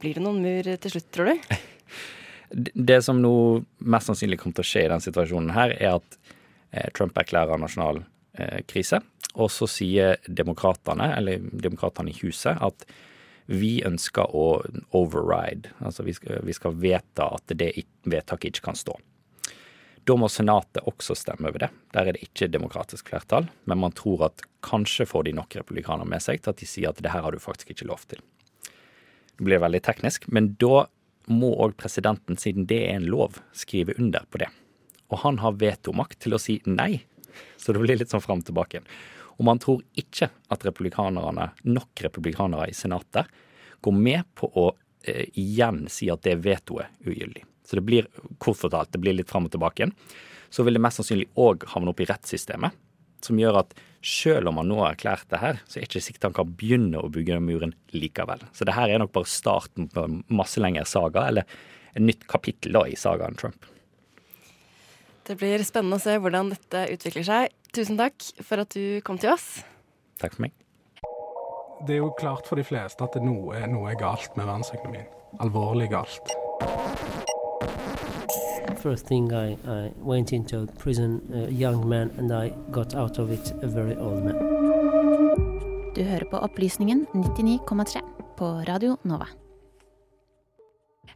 Blir 0.00 0.18
det 0.18 0.24
noen 0.24 0.42
mur 0.44 0.68
til 0.68 0.94
slutt, 0.94 1.08
tror 1.14 1.32
du? 1.32 1.54
Det 2.54 3.00
som 3.02 3.18
nå 3.22 3.34
mest 3.82 4.10
sannsynlig 4.10 4.38
kommer 4.40 4.60
til 4.60 4.66
å 4.66 4.70
skje 4.70 4.84
i 4.84 4.90
denne 4.90 5.04
situasjonen 5.04 5.54
her, 5.56 5.74
er 5.74 5.96
at 5.98 6.18
eh, 6.70 6.90
Trump 6.94 7.16
erklærer 7.18 7.58
nasjonal 7.60 8.04
eh, 8.38 8.60
krise. 8.70 9.00
Og 9.34 9.50
så 9.50 9.66
sier 9.70 10.20
demokratene, 10.28 11.10
eller 11.16 11.42
demokratene 11.50 12.12
i 12.12 12.18
huset, 12.20 12.54
at 12.62 12.86
vi 13.50 13.82
ønsker 13.84 14.30
å 14.30 14.62
override. 14.96 15.74
Altså 15.84 16.06
vi 16.06 16.14
skal, 16.16 16.44
vi 16.46 16.54
vedta 16.86 17.28
at 17.34 17.52
det 17.58 17.72
vedtaket 18.08 18.54
ikke 18.54 18.70
kan 18.70 18.78
stå. 18.78 18.94
Da 20.04 20.16
må 20.20 20.28
Senatet 20.28 20.84
også 20.84 21.16
stemme 21.16 21.48
over 21.48 21.64
det. 21.64 21.70
Der 21.96 22.08
er 22.08 22.16
det 22.16 22.26
ikke 22.26 22.50
demokratisk 22.52 23.08
flertall, 23.08 23.48
men 23.64 23.80
man 23.80 23.94
tror 23.96 24.26
at 24.28 24.44
kanskje 24.64 25.06
får 25.08 25.26
de 25.28 25.36
nok 25.36 25.56
republikanere 25.56 26.08
med 26.08 26.22
seg 26.22 26.42
til 26.44 26.52
at 26.52 26.60
de 26.60 26.68
sier 26.68 26.92
at 26.92 27.00
det 27.00 27.12
her 27.12 27.24
har 27.24 27.32
du 27.32 27.40
faktisk 27.40 27.72
ikke 27.72 27.88
lov 27.88 28.04
til. 28.10 28.20
Det 29.34 29.46
blir 29.48 29.62
veldig 29.64 29.80
teknisk, 29.82 30.28
men 30.28 30.52
da 30.60 30.84
må 31.30 31.52
òg 31.64 31.76
presidenten, 31.80 32.38
siden 32.40 32.68
det 32.70 32.80
er 32.88 32.98
en 32.98 33.08
lov, 33.08 33.40
skrive 33.56 33.96
under 33.98 34.26
på 34.30 34.42
det. 34.42 34.50
Og 35.12 35.20
han 35.24 35.40
har 35.42 35.58
vetomakt 35.60 36.18
til 36.24 36.36
å 36.36 36.40
si 36.40 36.58
nei. 36.66 37.04
Så 37.56 37.74
det 37.74 37.82
blir 37.82 37.98
litt 37.98 38.12
sånn 38.12 38.24
fram 38.24 38.42
tilbake. 38.44 38.82
Og 39.38 39.46
man 39.46 39.60
tror 39.62 39.82
ikke 39.98 40.28
at 40.52 40.66
republikanerne, 40.66 41.50
nok 41.66 42.04
republikanere 42.06 42.68
i 42.70 42.76
Senatet 42.76 43.30
går 43.84 43.96
med 43.96 44.28
på 44.38 44.48
å 44.48 44.68
eh, 45.04 45.26
igjen 45.40 45.84
si 45.90 46.08
at 46.12 46.22
det 46.26 46.38
vetoet 46.44 46.86
er 46.86 47.10
ugyldig. 47.10 47.44
Så 47.64 47.80
det 47.80 47.86
blir 47.86 48.08
kort 48.38 48.60
fortalt, 48.60 48.92
det 48.92 49.00
blir 49.02 49.16
litt 49.16 49.30
fram 49.30 49.48
og 49.48 49.54
tilbake 49.54 49.82
igjen. 49.82 49.94
Så 50.52 50.62
vil 50.62 50.76
det 50.76 50.82
mest 50.84 51.00
sannsynlig 51.00 51.30
òg 51.40 51.64
havne 51.72 51.90
opp 51.90 52.02
i 52.04 52.06
rettssystemet, 52.08 52.76
som 53.24 53.40
gjør 53.40 53.62
at 53.64 53.74
selv 54.04 54.50
om 54.50 54.58
han 54.60 54.68
nå 54.68 54.80
har 54.82 54.94
erklært 54.94 55.28
det 55.32 55.40
her, 55.40 55.60
så 55.64 55.78
er 55.78 55.84
det 55.84 55.88
ikke 55.88 56.04
sikkert 56.06 56.26
han 56.28 56.36
kan 56.36 56.56
begynne 56.60 57.00
å 57.00 57.10
bygge 57.12 57.38
den 57.38 57.46
muren 57.46 57.76
likevel. 57.96 58.42
Så 58.52 58.68
det 58.68 58.76
her 58.76 58.92
er 58.92 59.00
nok 59.00 59.14
bare 59.14 59.30
starten 59.30 59.88
på 59.92 60.04
en 60.04 60.18
masse 60.28 60.60
lengre 60.60 60.84
saga, 60.88 61.28
eller 61.30 61.48
et 61.94 62.04
nytt 62.04 62.26
kapittel 62.28 62.76
da 62.76 62.84
i 62.90 62.98
sagaen 62.98 63.38
Trump. 63.40 63.64
Det 65.24 65.38
blir 65.40 65.62
spennende 65.64 65.96
å 65.96 66.04
se 66.04 66.18
hvordan 66.20 66.52
dette 66.52 66.84
utvikler 66.92 67.24
seg. 67.24 67.54
Tusen 67.72 67.96
takk 67.96 68.20
for 68.44 68.60
at 68.60 68.76
du 68.76 69.00
kom 69.06 69.16
til 69.20 69.32
oss. 69.32 69.64
Takk 70.20 70.36
for 70.36 70.46
meg. 70.46 70.52
Det 71.84 71.96
er 71.96 72.02
jo 72.02 72.12
klart 72.18 72.48
for 72.48 72.60
de 72.60 72.64
fleste 72.66 73.04
at 73.04 73.16
noe, 73.24 73.64
noe 73.72 73.92
er 73.92 74.00
galt 74.00 74.36
med 74.36 74.46
verdensøkonomien. 74.46 75.08
Alvorlig 75.42 75.88
galt. 75.92 76.34
First 78.84 79.06
thing 79.06 79.32
I, 79.32 79.56
I 79.64 79.92
went 79.96 80.32
into 80.32 80.66
prison 80.78 81.22
a 81.32 81.50
young 81.50 81.88
man 81.88 82.10
and 82.18 82.30
I 82.30 82.52
got 82.70 82.94
out 82.94 83.18
of 83.18 83.30
it 83.32 83.54
a 83.62 83.66
very 83.66 83.96
old 83.96 84.24
man. 84.24 84.36
Du 85.94 86.02
hører 86.04 86.24
på 86.28 86.36
Opplysningen 86.36 87.06
99,3 87.14 88.02
på 88.36 88.50
Radio 88.68 88.98
Nova. 89.02 89.30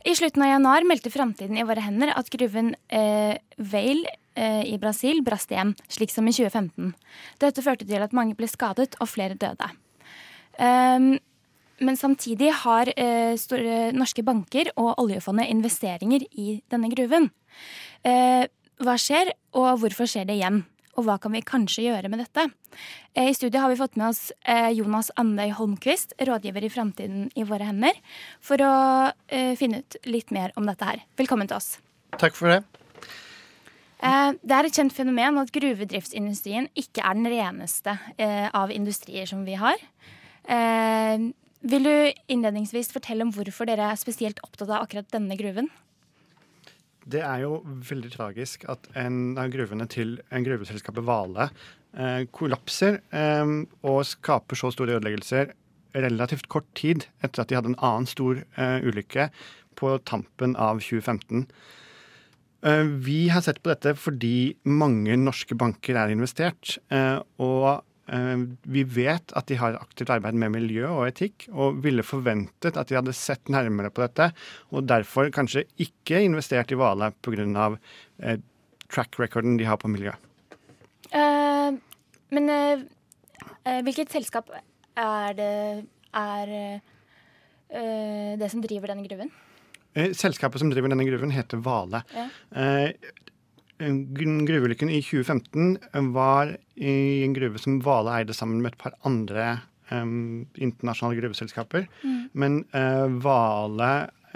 I 0.04 0.14
slutten 0.16 0.42
av 0.42 0.48
januar 0.48 0.88
meldte 0.88 1.12
Framtiden 1.12 1.60
i 1.60 1.66
våre 1.68 1.84
hender 1.84 2.14
at 2.16 2.32
gruven 2.32 2.72
eh, 2.88 3.36
Vale 3.58 4.16
eh, 4.32 4.64
i 4.64 4.78
Brasil 4.80 5.20
brast 5.26 5.52
igjen, 5.52 5.74
slik 5.92 6.14
som 6.14 6.24
i 6.24 6.32
2015. 6.32 6.94
Dette 7.44 7.66
førte 7.68 7.84
til 7.84 8.00
at 8.00 8.16
mange 8.16 8.38
ble 8.38 8.48
skadet 8.48 8.96
og 8.96 9.12
flere 9.12 9.36
døde. 9.36 9.68
Um, 10.56 11.18
men 11.84 11.98
samtidig 11.98 12.50
har 12.64 12.90
eh, 12.96 13.34
store 13.38 13.90
norske 13.96 14.24
banker 14.26 14.72
og 14.76 14.98
oljefondet 15.02 15.50
investeringer 15.52 16.24
i 16.32 16.58
denne 16.70 16.90
gruven. 16.92 17.30
Eh, 18.06 18.46
hva 18.82 18.96
skjer, 19.00 19.32
og 19.58 19.78
hvorfor 19.82 20.08
skjer 20.10 20.28
det 20.28 20.38
igjen? 20.38 20.62
Og 20.98 21.06
hva 21.06 21.14
kan 21.22 21.30
vi 21.34 21.44
kanskje 21.46 21.84
gjøre 21.86 22.10
med 22.10 22.24
dette? 22.24 22.48
Eh, 23.14 23.30
I 23.30 23.36
studiet 23.36 23.60
har 23.62 23.70
vi 23.70 23.78
fått 23.78 23.98
med 23.98 24.10
oss 24.10 24.32
eh, 24.42 24.70
Jonas 24.74 25.12
Andøy 25.20 25.52
Holmquist, 25.54 26.16
rådgiver 26.18 26.66
i 26.66 26.72
Framtiden 26.72 27.28
i 27.38 27.46
våre 27.46 27.70
hender, 27.70 27.98
for 28.42 28.62
å 28.64 28.74
eh, 29.30 29.54
finne 29.58 29.84
ut 29.84 30.00
litt 30.10 30.34
mer 30.34 30.54
om 30.58 30.66
dette 30.66 30.88
her. 30.88 31.04
Velkommen 31.20 31.50
til 31.50 31.60
oss. 31.60 31.76
Takk 32.18 32.34
for 32.38 32.50
det. 32.50 32.62
Eh, 34.02 34.30
det 34.42 34.56
er 34.56 34.66
et 34.66 34.78
kjent 34.78 34.94
fenomen 34.94 35.38
at 35.38 35.54
gruvedriftsindustrien 35.54 36.70
ikke 36.78 37.06
er 37.06 37.18
den 37.18 37.30
reneste 37.30 37.98
av 38.18 38.74
industrier 38.74 39.30
som 39.30 39.46
vi 39.46 39.58
har. 39.58 39.78
Vil 41.66 41.82
du 41.82 41.94
innledningsvis 42.30 42.92
fortelle 42.94 43.24
om 43.26 43.32
hvorfor 43.34 43.66
dere 43.66 43.90
er 43.90 43.98
spesielt 43.98 44.38
opptatt 44.46 44.70
av 44.70 44.84
akkurat 44.84 45.08
denne 45.10 45.36
gruven? 45.38 45.70
Det 47.08 47.22
er 47.24 47.42
jo 47.46 47.62
veldig 47.64 48.10
tragisk 48.12 48.66
at 48.68 48.84
en 48.98 49.38
av 49.40 49.50
gruvene 49.50 49.88
til 49.90 50.18
en 50.30 50.44
gruveselskapet 50.44 51.06
Vale 51.08 51.48
eh, 51.96 52.28
kollapser 52.36 53.00
eh, 53.16 53.54
og 53.82 54.04
skaper 54.06 54.60
så 54.60 54.70
store 54.74 54.98
ødeleggelser 54.98 55.54
relativt 55.96 56.50
kort 56.52 56.68
tid 56.78 57.08
etter 57.24 57.42
at 57.42 57.50
de 57.50 57.56
hadde 57.56 57.72
en 57.72 57.80
annen 57.80 58.08
stor 58.10 58.42
eh, 58.44 58.84
ulykke 58.84 59.30
på 59.78 59.96
tampen 60.06 60.54
av 60.60 60.82
2015. 60.84 61.46
Eh, 62.68 62.84
vi 63.08 63.20
har 63.32 63.42
sett 63.42 63.62
på 63.62 63.72
dette 63.72 63.96
fordi 63.98 64.52
mange 64.68 65.16
norske 65.18 65.56
banker 65.58 65.98
er 65.98 66.14
investert. 66.14 66.76
eh, 66.90 67.18
og 67.38 67.84
vi 68.08 68.82
vet 68.88 69.32
at 69.36 69.48
de 69.50 69.58
har 69.60 69.76
aktivt 69.76 70.10
arbeid 70.14 70.36
med 70.40 70.54
miljø 70.54 70.86
og 70.88 71.02
etikk, 71.10 71.48
og 71.52 71.82
ville 71.84 72.04
forventet 72.06 72.78
at 72.80 72.88
de 72.88 72.96
hadde 72.96 73.12
sett 73.16 73.50
nærmere 73.52 73.90
på 73.92 74.00
dette, 74.04 74.30
og 74.72 74.86
derfor 74.88 75.28
kanskje 75.34 75.66
ikke 75.84 76.22
investert 76.24 76.72
i 76.72 76.78
Vale 76.80 77.10
pga. 77.20 77.68
Eh, 78.22 78.40
track 78.88 79.18
recorden 79.20 79.58
de 79.60 79.66
har 79.68 79.76
på 79.76 79.90
miljø. 79.92 80.14
Uh, 81.12 81.76
men 82.32 82.48
uh, 82.48 82.80
eh, 83.64 83.82
hvilket 83.84 84.12
selskap 84.12 84.48
er 84.96 85.36
det 85.36 85.52
er 86.16 86.52
eh, 86.54 88.32
det 88.40 88.50
som 88.50 88.62
driver 88.64 88.92
denne 88.92 89.06
gruven? 89.06 89.30
Eh, 89.94 90.12
Selskapet 90.16 90.62
som 90.62 90.70
driver 90.72 90.92
denne 90.92 91.06
gruven, 91.08 91.32
heter 91.34 91.60
Vale. 91.64 92.02
Ja. 92.14 92.28
Gru- 93.78 94.44
Gruveulykken 94.48 94.90
i 94.90 95.00
2015 95.04 96.12
var 96.14 96.56
i 96.74 97.24
en 97.24 97.34
gruve 97.36 97.60
som 97.62 97.78
Vale 97.84 98.18
eide 98.18 98.34
sammen 98.34 98.62
med 98.62 98.74
et 98.74 98.80
par 98.80 98.96
andre 99.06 99.48
um, 99.92 100.46
internasjonale 100.58 101.20
gruveselskaper. 101.20 101.86
Mm. 102.02 102.22
Men 102.32 102.62
uh, 102.74 103.06
Vale 103.22 103.90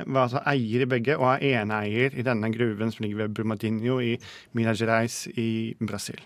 var 0.07 0.27
altså 0.27 0.43
eier 0.49 0.85
i 0.85 0.89
begge, 0.89 1.17
og 1.19 1.35
er 1.35 1.63
eneeier 1.63 2.15
i 2.17 2.25
denne 2.27 2.51
gruven 2.55 2.93
som 2.95 3.05
ligger 3.05 3.25
ved 3.25 3.35
Brumadinho 3.37 3.99
i 4.01 4.15
Minas 4.57 4.81
Gerais 4.81 5.27
i 5.37 5.75
Brasil. 5.81 6.23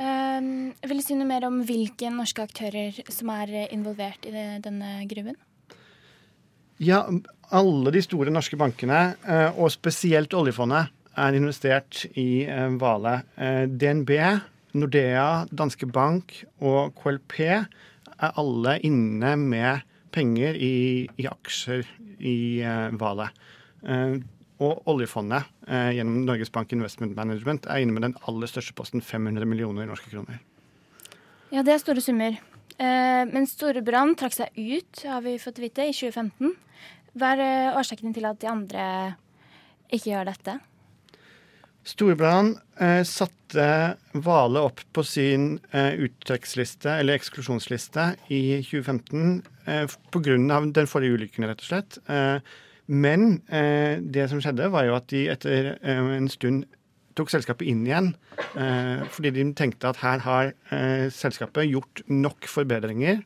Um, 0.00 0.70
vil 0.80 1.02
du 1.02 1.04
si 1.04 1.16
noe 1.18 1.28
mer 1.28 1.44
om 1.46 1.60
hvilke 1.68 2.08
norske 2.14 2.42
aktører 2.48 2.96
som 3.12 3.30
er 3.36 3.68
involvert 3.74 4.24
i 4.24 4.32
det, 4.32 4.46
denne 4.64 5.02
gruven? 5.10 5.36
Ja, 6.80 7.02
alle 7.52 7.92
de 7.92 8.00
store 8.00 8.32
norske 8.32 8.56
bankene, 8.56 9.00
eh, 9.28 9.58
og 9.60 9.68
spesielt 9.74 10.32
oljefondet, 10.32 10.88
er 11.18 11.36
investert 11.36 12.04
i 12.18 12.44
eh, 12.46 12.68
Vale. 12.80 13.20
Eh, 13.36 13.64
DNB, 13.68 14.10
Nordea, 14.78 15.46
Danske 15.50 15.88
Bank 15.90 16.36
og 16.62 16.94
KLP 17.00 17.38
er 17.50 18.36
alle 18.38 18.76
inne 18.86 19.34
med 19.40 19.86
penger 20.14 20.58
i, 20.58 21.06
i 21.18 21.26
aksjer 21.30 21.86
i 22.18 22.36
eh, 22.62 22.92
Vale. 23.00 23.30
Og 24.60 24.88
oljefondet, 24.92 25.46
gjennom 25.64 26.26
Norges 26.26 26.50
Bank 26.52 26.74
Investment 26.76 27.14
Management, 27.16 27.64
er 27.64 27.80
inne 27.80 27.94
med 27.96 28.04
den 28.04 28.14
aller 28.28 28.50
største 28.50 28.74
posten, 28.76 29.00
500 29.00 29.48
millioner 29.48 29.88
norske 29.88 30.12
kroner. 30.12 30.36
Ja, 31.48 31.62
det 31.64 31.72
er 31.72 31.80
store 31.80 32.04
summer. 32.04 32.36
Men 32.76 33.48
Storebrand 33.48 34.18
trakk 34.20 34.36
seg 34.36 34.52
ut, 34.60 35.00
har 35.08 35.24
vi 35.24 35.38
fått 35.40 35.62
vite, 35.64 35.88
i 35.88 35.96
2015. 35.96 36.52
Hva 37.16 37.32
er 37.32 37.40
årsakene 37.40 37.80
årsaken 37.80 38.18
til 38.18 38.28
at 38.28 38.44
de 38.44 38.52
andre 38.52 38.84
ikke 39.88 40.12
gjør 40.12 40.28
dette? 40.28 40.60
Storebrand 41.86 42.58
eh, 42.80 43.02
satte 43.08 43.66
Hvale 44.12 44.62
opp 44.68 44.82
på 44.94 45.04
sin 45.06 45.54
eh, 45.72 45.96
uttrekksliste, 46.06 46.98
eller 47.00 47.16
eksklusjonsliste, 47.16 48.04
i 48.28 48.60
2015 48.60 49.40
eh, 49.66 49.94
pga. 50.12 50.36
den 50.76 50.90
forrige 50.90 51.16
ulykken, 51.16 51.48
rett 51.48 51.64
og 51.64 51.70
slett. 51.70 51.98
Eh, 52.12 52.42
men 52.90 53.40
eh, 53.48 54.02
det 54.02 54.26
som 54.30 54.42
skjedde, 54.42 54.68
var 54.74 54.88
jo 54.88 54.96
at 54.98 55.08
de 55.12 55.24
etter 55.30 55.72
eh, 55.78 56.10
en 56.16 56.28
stund 56.30 56.66
tok 57.18 57.30
selskapet 57.32 57.68
inn 57.70 57.84
igjen. 57.86 58.12
Eh, 58.58 59.06
fordi 59.14 59.32
de 59.36 59.46
tenkte 59.58 59.90
at 59.90 60.02
her 60.02 60.24
har 60.26 60.52
selskapet 61.14 61.70
gjort 61.70 62.04
nok 62.10 62.48
forbedringer 62.50 63.22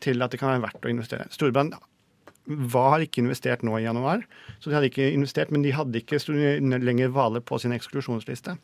til 0.00 0.24
at 0.24 0.32
det 0.32 0.38
kan 0.40 0.54
være 0.54 0.62
verdt 0.62 0.86
å 0.88 0.92
investere. 0.92 1.26
Storebrand 2.50 2.70
var 2.72 3.00
ikke 3.00 3.22
investert 3.22 3.62
nå 3.62 3.78
i 3.78 3.84
januar, 3.84 4.24
så 4.58 4.70
de 4.70 4.74
hadde 4.76 4.90
ikke 4.90 5.12
investert, 5.14 5.50
men 5.50 5.62
de 5.62 5.72
hadde 5.72 6.00
ikke 6.00 6.18
lenger 6.82 7.10
Vale 7.10 7.40
på 7.40 7.58
sin 7.58 7.72
eksklusjonsliste. 7.72 8.58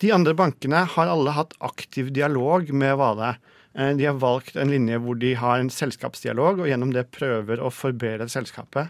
De 0.00 0.12
andre 0.12 0.34
bankene 0.34 0.86
har 0.88 1.08
alle 1.08 1.30
hatt 1.30 1.54
aktiv 1.60 2.10
dialog 2.12 2.70
med 2.72 2.96
Vale. 2.96 3.36
Eh, 3.74 3.94
De 3.96 4.06
har 4.06 4.14
valgt 4.14 4.56
en 4.56 4.70
linje 4.70 4.98
hvor 4.98 5.18
de 5.18 5.34
har 5.34 5.60
en 5.60 5.70
selskapsdialog, 5.70 6.60
og 6.60 6.68
gjennom 6.68 6.92
det 6.92 7.10
prøver 7.12 7.60
å 7.60 7.70
forbedre 7.70 8.28
selskapet. 8.28 8.88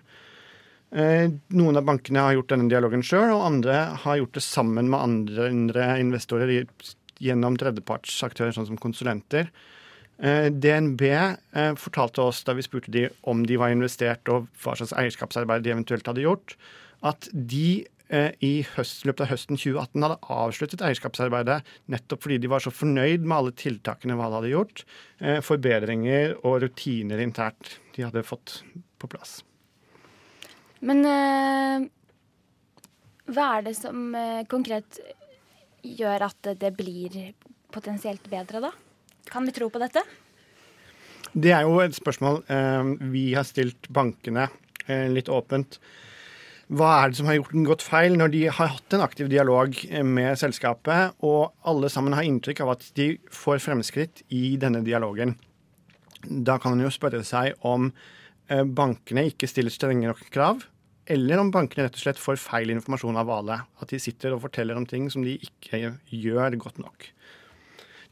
Eh, 0.92 1.30
Noen 1.50 1.76
av 1.76 1.84
bankene 1.84 2.20
har 2.20 2.34
gjort 2.34 2.50
denne 2.54 2.70
dialogen 2.70 3.02
sjøl, 3.02 3.34
og 3.34 3.44
andre 3.44 3.96
har 4.04 4.16
gjort 4.20 4.34
det 4.34 4.42
sammen 4.42 4.88
med 4.88 5.00
andre 5.00 5.98
investorer 5.98 6.66
gjennom 7.20 7.58
tredjepartsaktører, 7.58 8.54
sånn 8.54 8.70
som 8.70 8.78
konsulenter. 8.78 9.50
Eh, 10.20 10.50
DNB 10.52 11.02
eh, 11.02 11.74
fortalte 11.80 12.20
oss 12.20 12.42
da 12.44 12.52
vi 12.52 12.64
spurte 12.64 12.92
de 12.92 13.06
om 13.30 13.40
de 13.48 13.56
var 13.60 13.72
investert 13.72 14.28
og 14.28 14.50
hva 14.60 14.74
slags 14.76 14.92
eierskapsarbeid 14.92 15.64
de 15.64 15.72
eventuelt 15.72 16.10
hadde 16.10 16.26
gjort, 16.26 16.56
at 17.08 17.28
de 17.32 17.86
eh, 18.12 18.34
i 18.44 18.50
høst, 18.74 19.06
løpet 19.08 19.24
av 19.24 19.30
høsten 19.32 19.56
2018 19.56 20.04
hadde 20.04 20.18
avsluttet 20.34 20.84
eierskapsarbeidet 20.84 21.62
nettopp 21.92 22.26
fordi 22.26 22.36
de 22.42 22.50
var 22.52 22.60
så 22.60 22.72
fornøyd 22.74 23.24
med 23.24 23.36
alle 23.38 23.54
tiltakene 23.56 24.18
Vale 24.20 24.42
hadde 24.42 24.52
gjort, 24.52 24.84
forbedringer 25.46 26.36
og 26.42 26.58
rutiner 26.66 27.22
internt 27.24 27.78
de 27.96 28.04
hadde 28.04 28.26
fått 28.26 28.58
på 29.00 29.08
plass. 29.08 29.38
Men 30.84 31.04
hva 33.30 33.48
er 33.56 33.66
det 33.66 33.74
som 33.76 34.12
konkret 34.52 35.00
gjør 35.84 36.28
at 36.28 36.52
det 36.60 36.72
blir 36.76 37.18
potensielt 37.72 38.24
bedre, 38.32 38.64
da? 38.68 38.72
Kan 39.30 39.46
vi 39.46 39.54
tro 39.54 39.70
på 39.70 39.80
dette? 39.82 40.02
Det 41.30 41.52
er 41.54 41.66
jo 41.66 41.78
et 41.82 41.94
spørsmål 41.94 42.42
eh, 42.50 42.94
vi 43.12 43.28
har 43.36 43.46
stilt 43.46 43.86
bankene 43.94 44.48
eh, 44.86 45.06
litt 45.12 45.30
åpent. 45.30 45.78
Hva 46.70 46.88
er 47.00 47.10
det 47.10 47.18
som 47.18 47.26
har 47.26 47.34
gjort 47.34 47.54
den 47.54 47.66
gått 47.66 47.82
feil, 47.82 48.14
når 48.14 48.30
de 48.30 48.40
har 48.46 48.68
hatt 48.76 48.94
en 48.94 49.02
aktiv 49.02 49.30
dialog 49.30 49.74
eh, 49.88 50.06
med 50.06 50.38
selskapet, 50.38 51.16
og 51.26 51.50
alle 51.66 51.90
sammen 51.90 52.14
har 52.14 52.26
inntrykk 52.26 52.62
av 52.62 52.74
at 52.76 52.84
de 52.98 53.12
får 53.34 53.62
fremskritt 53.64 54.22
i 54.34 54.56
denne 54.60 54.82
dialogen? 54.86 55.34
Da 56.22 56.60
kan 56.62 56.76
man 56.76 56.84
jo 56.84 56.92
spørre 56.94 57.24
seg 57.26 57.58
om 57.66 57.88
eh, 58.50 58.62
bankene 58.62 59.26
ikke 59.32 59.50
stiller 59.50 59.74
strenge 59.74 60.06
nok 60.06 60.22
krav, 60.30 60.62
eller 61.10 61.42
om 61.42 61.50
bankene 61.50 61.88
rett 61.88 61.98
og 61.98 62.04
slett 62.04 62.22
får 62.22 62.38
feil 62.38 62.70
informasjon 62.70 63.18
av 63.18 63.26
Vale. 63.26 63.56
At 63.82 63.90
de 63.90 63.98
sitter 63.98 64.36
og 64.36 64.44
forteller 64.44 64.78
om 64.78 64.86
ting 64.86 65.08
som 65.10 65.26
de 65.26 65.34
ikke 65.42 65.96
gjør 66.06 66.54
godt 66.60 66.78
nok. 66.78 67.08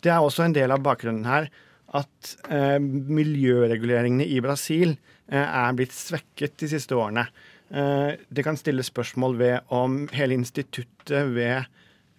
Det 0.04 0.12
er 0.14 0.22
også 0.22 0.46
en 0.46 0.56
del 0.56 0.72
av 0.74 0.84
bakgrunnen 0.84 1.26
her 1.28 1.48
at 1.96 2.32
eh, 2.52 2.76
miljøreguleringene 2.80 4.26
i 4.28 4.40
Brasil 4.44 4.92
eh, 4.92 5.42
er 5.42 5.76
blitt 5.76 5.94
svekket 5.96 6.58
de 6.60 6.68
siste 6.74 6.96
årene. 6.96 7.24
Eh, 7.72 8.18
det 8.28 8.44
kan 8.44 8.58
stilles 8.60 8.90
spørsmål 8.92 9.38
ved 9.40 9.72
om 9.74 10.02
hele 10.16 10.36
instituttet 10.36 11.32
ved 11.32 11.64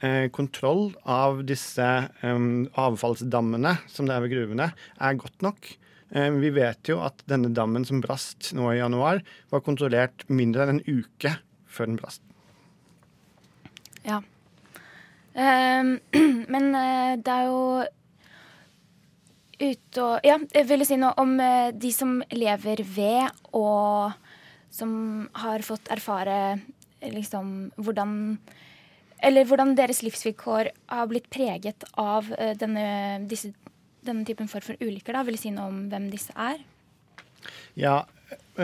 eh, 0.02 0.26
kontroll 0.34 0.90
av 1.06 1.44
disse 1.50 1.86
eh, 1.86 2.48
avfallsdammene 2.82 3.76
som 3.92 4.10
det 4.10 4.18
er 4.18 4.26
ved 4.26 4.34
gruvene, 4.34 4.72
er 4.98 5.22
godt 5.22 5.46
nok. 5.46 5.70
Eh, 6.10 6.32
vi 6.42 6.50
vet 6.56 6.90
jo 6.90 7.00
at 7.06 7.22
denne 7.30 7.54
dammen 7.54 7.86
som 7.86 8.02
brast 8.02 8.52
nå 8.58 8.72
i 8.74 8.80
januar, 8.82 9.22
var 9.54 9.66
kontrollert 9.66 10.26
mindre 10.34 10.66
enn 10.66 10.80
en 10.80 10.84
uke 10.88 11.38
før 11.70 11.92
den 11.92 12.02
brast. 12.02 12.26
Ja. 14.02 14.24
Ehm, 15.40 16.00
men 16.54 16.70
eh, 16.76 17.16
det 17.24 17.32
er 17.32 17.48
jo 17.48 17.62
ute 19.60 20.04
og 20.04 20.26
Ja, 20.28 20.38
jeg 20.56 20.68
ville 20.70 20.88
si 20.88 20.98
noe 21.00 21.16
om 21.22 21.38
eh, 21.44 21.72
de 21.76 21.92
som 21.96 22.20
lever 22.36 22.84
ved, 22.84 23.40
og 23.56 24.12
som 24.72 24.92
har 25.40 25.64
fått 25.66 25.90
erfare 25.90 26.60
liksom 27.00 27.72
hvordan 27.80 28.12
Eller 29.24 29.48
hvordan 29.48 29.74
deres 29.76 30.04
livsvilkår 30.04 30.70
har 30.92 31.08
blitt 31.12 31.30
preget 31.32 31.84
av 32.00 32.28
eh, 32.38 32.56
denne, 32.60 33.24
disse, 33.28 33.54
denne 34.06 34.24
typen 34.28 34.48
form 34.48 34.64
for 34.64 34.80
ulykker. 34.80 35.14
da. 35.14 35.24
Vil 35.28 35.36
du 35.36 35.42
si 35.42 35.52
noe 35.52 35.72
om 35.72 35.82
hvem 35.92 36.08
disse 36.12 36.36
er? 36.36 36.64
Ja, 37.80 38.04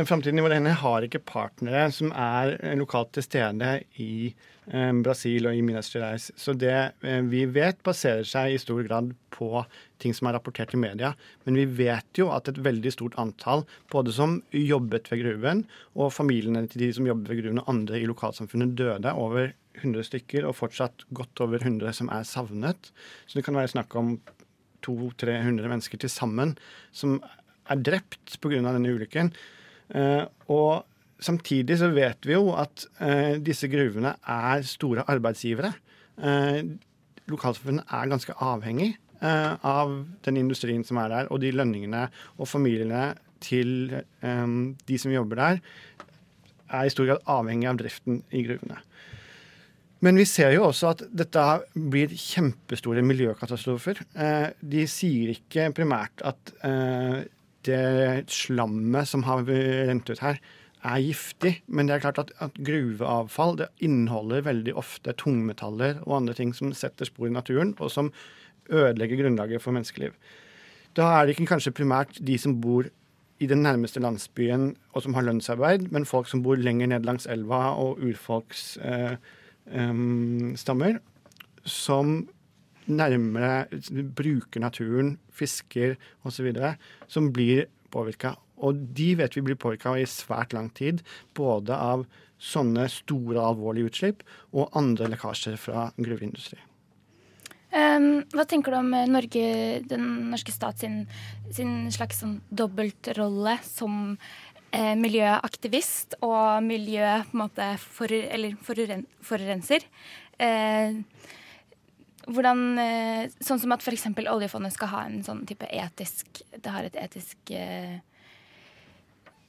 Framtiden 0.04 0.40
i 0.40 0.44
hender 0.52 0.76
har 0.76 1.06
ikke 1.06 1.22
partnere 1.24 1.86
som 1.96 2.10
er 2.12 2.58
eh, 2.58 2.74
lokalt 2.76 3.14
til 3.16 3.24
stede 3.24 3.70
i 4.04 4.28
eh, 4.28 4.92
Brasil 5.06 5.48
og 5.48 5.56
i 5.56 5.62
Minas 5.64 5.88
Gerais. 5.94 6.26
Så 6.36 6.52
det 6.52 6.74
eh, 7.00 7.22
vi 7.24 7.46
vet, 7.48 7.80
baserer 7.86 8.28
seg 8.28 8.52
i 8.52 8.60
stor 8.60 8.82
grad 8.84 9.14
på 9.32 9.64
ting 10.04 10.12
som 10.18 10.28
er 10.28 10.36
rapportert 10.36 10.76
i 10.76 10.82
media. 10.82 11.14
Men 11.48 11.62
vi 11.62 11.64
vet 11.80 12.20
jo 12.20 12.28
at 12.36 12.52
et 12.52 12.60
veldig 12.66 12.92
stort 12.92 13.16
antall, 13.22 13.64
både 13.94 14.12
som 14.12 14.42
jobbet 14.52 15.08
ved 15.14 15.24
gruven, 15.24 15.64
og 15.96 16.12
familiene 16.12 16.66
til 16.68 16.84
de 16.84 16.92
som 17.00 17.08
jobbet 17.08 17.32
ved 17.32 17.44
gruven 17.46 17.64
og 17.64 17.72
andre 17.78 18.04
i 18.04 18.12
lokalsamfunnet, 18.12 18.76
døde. 18.76 19.16
Over 19.16 19.54
100 19.80 20.10
stykker, 20.12 20.44
og 20.44 20.60
fortsatt 20.60 21.08
godt 21.16 21.46
over 21.46 21.64
100 21.64 21.96
som 21.96 22.12
er 22.12 22.28
savnet. 22.28 22.92
Så 23.30 23.40
det 23.40 23.48
kan 23.48 23.56
være 23.56 23.72
snakk 23.78 23.96
om 23.96 24.18
200-300 24.84 25.72
mennesker 25.72 26.04
til 26.04 26.12
sammen 26.12 26.58
som 26.92 27.22
er 27.72 27.80
drept 27.80 28.42
pga. 28.44 28.60
denne 28.60 28.92
ulykken. 28.92 29.32
Eh, 29.94 30.26
og 30.52 30.86
samtidig 31.22 31.78
så 31.80 31.92
vet 31.94 32.26
vi 32.26 32.36
jo 32.36 32.50
at 32.58 32.88
eh, 33.04 33.38
disse 33.44 33.70
gruvene 33.72 34.16
er 34.22 34.66
store 34.68 35.06
arbeidsgivere. 35.12 35.74
Eh, 36.18 36.62
lokalsamfunnet 37.32 37.92
er 37.94 38.14
ganske 38.14 38.38
avhengig 38.42 38.96
av 39.26 39.94
den 40.28 40.36
industrien 40.38 40.84
som 40.86 41.00
er 41.02 41.08
der, 41.10 41.30
og 41.34 41.40
de 41.42 41.50
lønningene 41.56 42.02
og 42.36 42.50
familiene 42.52 43.16
til 43.42 43.88
de 44.22 44.98
som 45.02 45.14
jobber 45.14 45.40
der, 45.40 45.62
er 46.68 46.86
i 46.86 46.92
stor 46.94 47.08
grad 47.08 47.24
avhengig 47.32 47.70
av 47.72 47.80
driften 47.80 48.20
i 48.36 48.44
gruvene. 48.46 48.78
Men 50.06 50.20
vi 50.20 50.28
ser 50.30 50.52
jo 50.54 50.68
også 50.68 50.92
at 50.92 51.02
dette 51.16 51.46
blir 51.74 52.12
kjempestore 52.12 53.02
miljøkatastrofer. 53.08 54.04
De 54.62 54.86
sier 54.92 55.32
ikke 55.34 55.72
primært 55.80 56.22
at 56.28 56.54
eh, 57.72 58.22
det 58.22 58.34
slammet 58.34 59.10
som 59.10 59.26
har 59.28 59.46
rent 59.48 60.10
ut 60.10 60.24
her, 60.24 60.40
er 60.86 61.02
giftig. 61.02 61.56
Men 61.68 61.88
det 61.88 61.98
er 61.98 62.04
klart 62.06 62.22
at, 62.22 62.34
at 62.44 62.58
gruveavfall 62.66 63.64
inneholder 63.84 64.46
veldig 64.46 64.76
ofte 64.78 65.16
tungmetaller 65.18 66.02
og 66.06 66.20
andre 66.22 66.36
ting 66.38 66.54
som 66.54 66.74
setter 66.78 67.10
spor 67.10 67.30
i 67.30 67.36
naturen, 67.36 67.74
og 67.80 67.92
som 67.92 68.12
ødelegger 68.70 69.24
grunnlaget 69.24 69.62
for 69.62 69.76
menneskeliv. 69.76 70.14
Da 70.96 71.10
er 71.16 71.26
det 71.26 71.36
ikke 71.36 71.50
kanskje 71.54 71.76
primært 71.76 72.18
de 72.24 72.38
som 72.40 72.56
bor 72.62 72.88
i 73.44 73.48
den 73.52 73.66
nærmeste 73.66 74.00
landsbyen 74.00 74.70
og 74.94 75.04
som 75.04 75.16
har 75.18 75.26
lønnsarbeid, 75.28 75.90
men 75.92 76.08
folk 76.08 76.30
som 76.32 76.44
bor 76.44 76.56
lenger 76.56 76.88
ned 76.88 77.08
langs 77.08 77.28
elva 77.28 77.74
og 77.76 78.00
urfolks 78.00 78.78
eh, 78.80 79.18
eh, 79.68 80.00
stammer, 80.56 81.02
som 81.66 82.22
nærmere 82.88 83.66
bruker 84.18 84.64
naturen, 84.64 85.16
fisker 85.34 85.96
osv., 86.26 86.52
som 87.08 87.32
blir 87.34 87.66
påvirka. 87.94 88.36
Og 88.64 88.78
de 88.96 89.10
vet 89.20 89.36
vi 89.36 89.44
blir 89.46 89.60
påvirka 89.60 89.96
i 90.00 90.08
svært 90.10 90.56
lang 90.56 90.70
tid, 90.76 91.04
både 91.36 91.76
av 91.76 92.06
sånne 92.42 92.88
store, 92.92 93.42
alvorlige 93.42 93.92
utslipp 93.92 94.24
og 94.54 94.74
andre 94.78 95.10
lekkasjer 95.14 95.60
fra 95.60 95.90
gruveindustri. 95.98 96.60
Um, 97.76 98.24
hva 98.32 98.46
tenker 98.48 98.72
du 98.72 98.78
om 98.80 98.92
eh, 98.96 99.08
Norge, 99.12 99.46
den 99.90 100.06
norske 100.32 100.54
stat 100.56 100.80
sin, 100.80 101.02
sin 101.52 101.90
slags 101.92 102.22
sånn 102.22 102.38
dobbeltrolle 102.48 103.58
som 103.68 104.14
eh, 104.72 104.94
miljøaktivist 104.96 106.16
og 106.24 106.64
miljø 106.64 107.18
på 107.28 107.36
en 107.36 107.42
måte 107.42 107.68
for, 107.84 108.12
eller 108.16 108.56
foruren, 108.64 109.04
forurenser? 109.20 109.84
Eh, 110.40 111.02
hvordan, 112.28 112.80
eh, 112.80 113.30
sånn 113.44 113.62
som 113.62 113.74
at 113.76 113.84
f.eks. 113.84 114.08
oljefondet 114.32 114.74
skal 114.74 114.92
ha 114.94 115.06
en 115.06 115.22
sånn 115.26 115.46
type 115.46 115.68
etisk 115.70 116.42
Det 116.56 116.74
har 116.74 116.88
et 116.88 116.98
etisk 116.98 117.52
eh, 117.54 118.00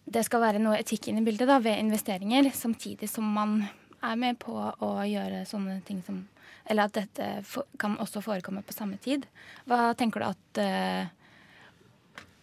Det 0.05 0.25
skal 0.27 0.43
være 0.45 0.63
noe 0.63 0.79
etikk 0.81 1.09
inn 1.09 1.21
i 1.23 1.27
bildet 1.27 1.49
da, 1.49 1.59
ved 1.63 1.81
investeringer, 1.81 2.51
samtidig 2.55 3.09
som 3.11 3.29
man 3.33 3.63
er 4.05 4.17
med 4.21 4.39
på 4.43 4.55
å 4.55 4.91
gjøre 5.09 5.47
sånne 5.49 5.81
ting 5.87 6.03
som 6.07 6.27
Eller 6.67 6.89
at 6.89 6.99
dette 6.99 7.43
kan 7.79 7.97
også 8.03 8.21
forekomme 8.25 8.65
på 8.67 8.75
samme 8.75 8.99
tid. 8.99 9.27
Hva 9.71 9.95
tenker 9.95 10.21
du 10.21 10.27
at 10.27 10.61
eh, 10.63 11.09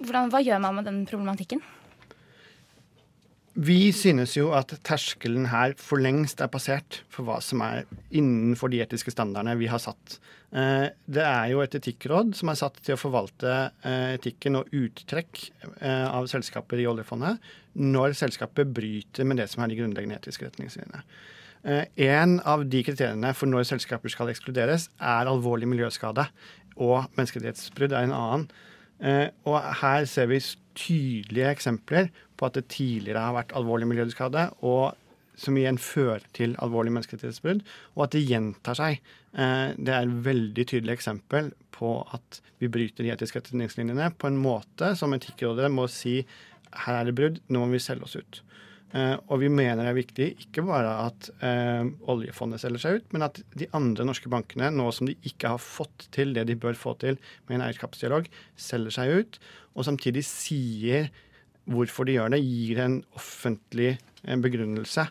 hvordan, 0.01 0.31
Hva 0.33 0.41
gjør 0.43 0.63
man 0.63 0.79
med 0.79 0.89
den 0.89 1.03
problematikken? 1.09 1.61
Vi 3.53 3.91
synes 3.93 4.31
jo 4.33 4.47
at 4.57 4.71
terskelen 4.81 5.45
her 5.51 5.75
for 5.77 6.01
lengst 6.01 6.39
er 6.41 6.49
passert 6.49 7.03
for 7.13 7.27
hva 7.27 7.35
som 7.43 7.61
er 7.61 7.83
innenfor 8.09 8.71
de 8.73 8.79
etiske 8.81 9.13
standardene 9.13 9.53
vi 9.59 9.67
har 9.69 9.81
satt. 9.81 10.17
Eh, 10.49 10.87
det 11.05 11.21
er 11.21 11.51
jo 11.51 11.61
et 11.61 11.77
etikkråd 11.77 12.33
som 12.37 12.49
er 12.49 12.57
satt 12.57 12.79
til 12.81 12.95
å 12.95 13.01
forvalte 13.01 13.53
eh, 13.85 14.15
etikken 14.15 14.57
og 14.57 14.73
uttrekk 14.73 15.43
eh, 15.81 16.07
av 16.07 16.25
selskaper 16.31 16.81
i 16.81 16.87
oljefondet 16.89 17.45
når 17.77 18.17
selskapet 18.17 18.73
bryter 18.73 19.29
med 19.29 19.37
det 19.41 19.47
som 19.53 19.61
er 19.61 19.69
de 19.69 19.77
grunnleggende 19.77 20.17
etiske 20.17 20.49
retningslinjene. 20.49 21.05
En 22.03 22.35
av 22.49 22.65
de 22.67 22.81
kriteriene 22.83 23.31
for 23.37 23.47
når 23.47 23.69
selskaper 23.69 24.11
skal 24.11 24.27
ekskluderes, 24.33 24.89
er 24.99 25.29
alvorlig 25.31 25.69
miljøskade. 25.71 26.25
Og 26.75 27.05
menneskerettighetsbrudd 27.15 27.95
er 27.95 28.09
en 28.09 28.15
annen. 28.17 28.43
Og 29.47 29.55
her 29.79 30.03
ser 30.11 30.27
vi 30.27 30.41
tydelige 30.75 31.53
eksempler 31.55 32.11
at 32.47 32.59
det 32.59 32.67
tidligere 32.73 33.23
har 33.27 33.37
vært 33.37 33.55
alvorlig 33.57 33.89
miljøskade, 33.89 34.49
og 34.65 34.93
som 35.39 35.57
igjen 35.57 35.79
fører 35.81 36.21
til 36.37 36.53
alvorlig 36.61 36.93
menneskerettighetsbrudd, 36.93 37.63
og 37.95 38.05
at 38.05 38.13
det 38.13 38.21
gjentar 38.29 38.77
seg. 38.77 38.99
Det 39.33 39.89
er 39.89 40.03
et 40.03 40.17
veldig 40.27 40.65
tydelig 40.69 40.93
eksempel 40.93 41.49
på 41.73 41.95
at 42.13 42.37
vi 42.61 42.69
bryter 42.71 43.01
de 43.01 43.09
etiske 43.15 43.41
retningslinjene 43.41 44.11
på 44.19 44.29
en 44.29 44.37
måte 44.37 44.93
som 44.99 45.15
Etikkrådet 45.17 45.71
må 45.73 45.87
si 45.89 46.19
her 46.83 46.99
er 46.99 47.09
det 47.09 47.15
brudd, 47.17 47.39
nå 47.49 47.63
må 47.63 47.73
vi 47.73 47.81
selge 47.83 48.07
oss 48.07 48.17
ut. 48.17 48.41
Uh, 48.93 49.17
og 49.33 49.39
vi 49.41 49.49
mener 49.49 49.81
det 49.81 49.89
er 49.89 49.97
viktig 49.97 50.25
ikke 50.45 50.63
bare 50.67 50.91
at 51.07 51.29
uh, 51.41 51.81
oljefondet 52.13 52.61
selger 52.61 52.81
seg 52.83 52.99
ut, 52.99 53.07
men 53.15 53.25
at 53.25 53.39
de 53.57 53.65
andre 53.73 54.05
norske 54.05 54.29
bankene, 54.29 54.69
nå 54.69 54.85
som 54.93 55.09
de 55.09 55.15
ikke 55.25 55.55
har 55.55 55.61
fått 55.61 56.07
til 56.13 56.35
det 56.35 56.45
de 56.49 56.57
bør 56.61 56.77
få 56.77 56.93
til 57.01 57.17
med 57.47 57.57
en 57.57 57.65
eierskapsdialog, 57.65 58.29
selger 58.53 58.93
seg 58.93 59.13
ut, 59.17 59.39
og 59.73 59.87
samtidig 59.89 60.21
sier 60.29 61.09
hvorfor 61.69 62.07
de 62.07 62.17
gjør 62.17 62.33
det, 62.33 62.41
gir 62.43 62.81
en 62.83 62.97
offentlig 63.17 63.95
uh, 63.97 64.37
begrunnelse. 64.39 65.07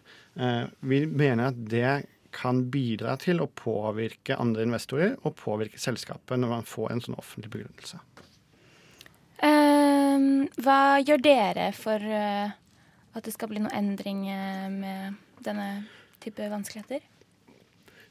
vi 0.80 1.04
mener 1.06 1.50
at 1.50 1.56
det 1.68 2.06
kan 2.32 2.62
bidra 2.72 3.18
til 3.20 3.42
å 3.44 3.46
påvirke 3.46 4.38
andre 4.40 4.64
investorer 4.64 5.18
og 5.20 5.34
påvirke 5.36 5.76
selskapet 5.76 6.40
når 6.40 6.48
man 6.48 6.64
får 6.64 6.94
en 6.94 7.02
sånn 7.04 7.18
offentlig 7.20 7.50
begrunnelse. 7.52 7.98
Ehm, 9.44 10.48
hva 10.56 10.96
gjør 11.04 11.20
dere 11.20 11.66
for 11.76 12.00
at 12.00 13.20
det 13.26 13.34
skal 13.36 13.52
bli 13.52 13.60
noe 13.60 13.76
endring 13.76 14.24
med 14.78 15.20
denne 15.44 15.68
type 16.24 16.48
vanskeligheter? 16.48 17.04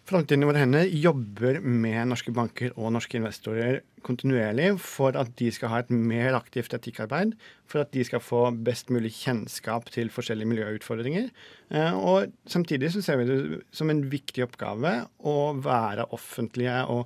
Frontlinjen 0.09 0.49
våre 0.49 0.61
hender 0.63 0.87
jobber 0.97 1.59
med 1.61 2.09
norske 2.09 2.33
banker 2.33 2.73
og 2.73 2.89
norske 2.95 3.19
investorer 3.19 3.83
kontinuerlig 4.01 4.71
for 4.81 5.15
at 5.19 5.29
de 5.37 5.51
skal 5.53 5.69
ha 5.69 5.81
et 5.83 5.91
mer 5.93 6.33
aktivt 6.33 6.73
etikkarbeid, 6.73 7.35
for 7.69 7.83
at 7.83 7.91
de 7.93 8.01
skal 8.07 8.23
få 8.23 8.47
best 8.65 8.89
mulig 8.93 9.13
kjennskap 9.19 9.91
til 9.93 10.09
forskjellige 10.13 10.49
miljøutfordringer. 10.49 11.29
Eh, 11.69 11.93
og 11.93 12.33
samtidig 12.49 12.89
så 12.95 13.03
ser 13.05 13.21
vi 13.21 13.29
det 13.29 13.61
som 13.77 13.93
en 13.93 14.01
viktig 14.09 14.47
oppgave 14.47 14.95
å 15.21 15.37
være 15.61 16.09
offentlige 16.17 16.81
og 16.89 17.05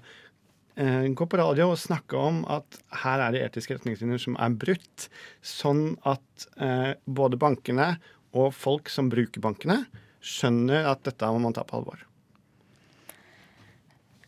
eh, 0.79 1.11
gå 1.11 1.27
på 1.27 1.41
radio 1.43 1.73
og 1.73 1.83
snakke 1.83 2.15
om 2.31 2.41
at 2.47 2.79
her 3.03 3.27
er 3.27 3.35
det 3.35 3.43
etiske 3.49 3.75
retningslinjer 3.75 4.23
som 4.23 4.39
er 4.39 4.55
brutt, 4.63 5.09
sånn 5.43 5.97
at 6.07 6.49
eh, 6.55 6.95
både 7.03 7.43
bankene 7.43 7.97
og 8.35 8.55
folk 8.55 8.87
som 8.91 9.11
bruker 9.11 9.43
bankene, 9.43 9.83
skjønner 10.25 10.87
at 10.95 11.03
dette 11.05 11.27
må 11.35 11.43
man 11.43 11.53
ta 11.53 11.67
på 11.67 11.83
alvor. 11.83 12.07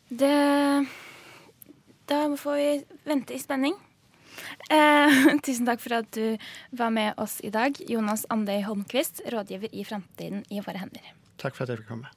Det 0.09 0.87
Da 2.07 2.21
får 2.37 2.55
vi 2.55 2.85
vente 3.03 3.35
i 3.35 3.39
spenning. 3.39 3.75
Eh, 4.71 5.25
tusen 5.45 5.67
takk 5.67 5.81
for 5.83 5.97
at 5.99 6.11
du 6.15 6.37
var 6.71 6.93
med 6.93 7.17
oss 7.19 7.39
i 7.43 7.51
dag, 7.51 7.75
Jonas 7.89 8.25
Andøy 8.31 8.61
Holmquist, 8.63 9.21
rådgiver 9.27 9.73
i 9.73 9.83
Framtiden 9.83 10.45
i 10.49 10.61
våre 10.63 10.79
hender. 10.85 11.11
Takk 11.41 11.57
for 11.57 11.65
at 11.65 11.73
jeg 11.73 11.83
fikk 11.83 11.91
komme. 11.91 12.16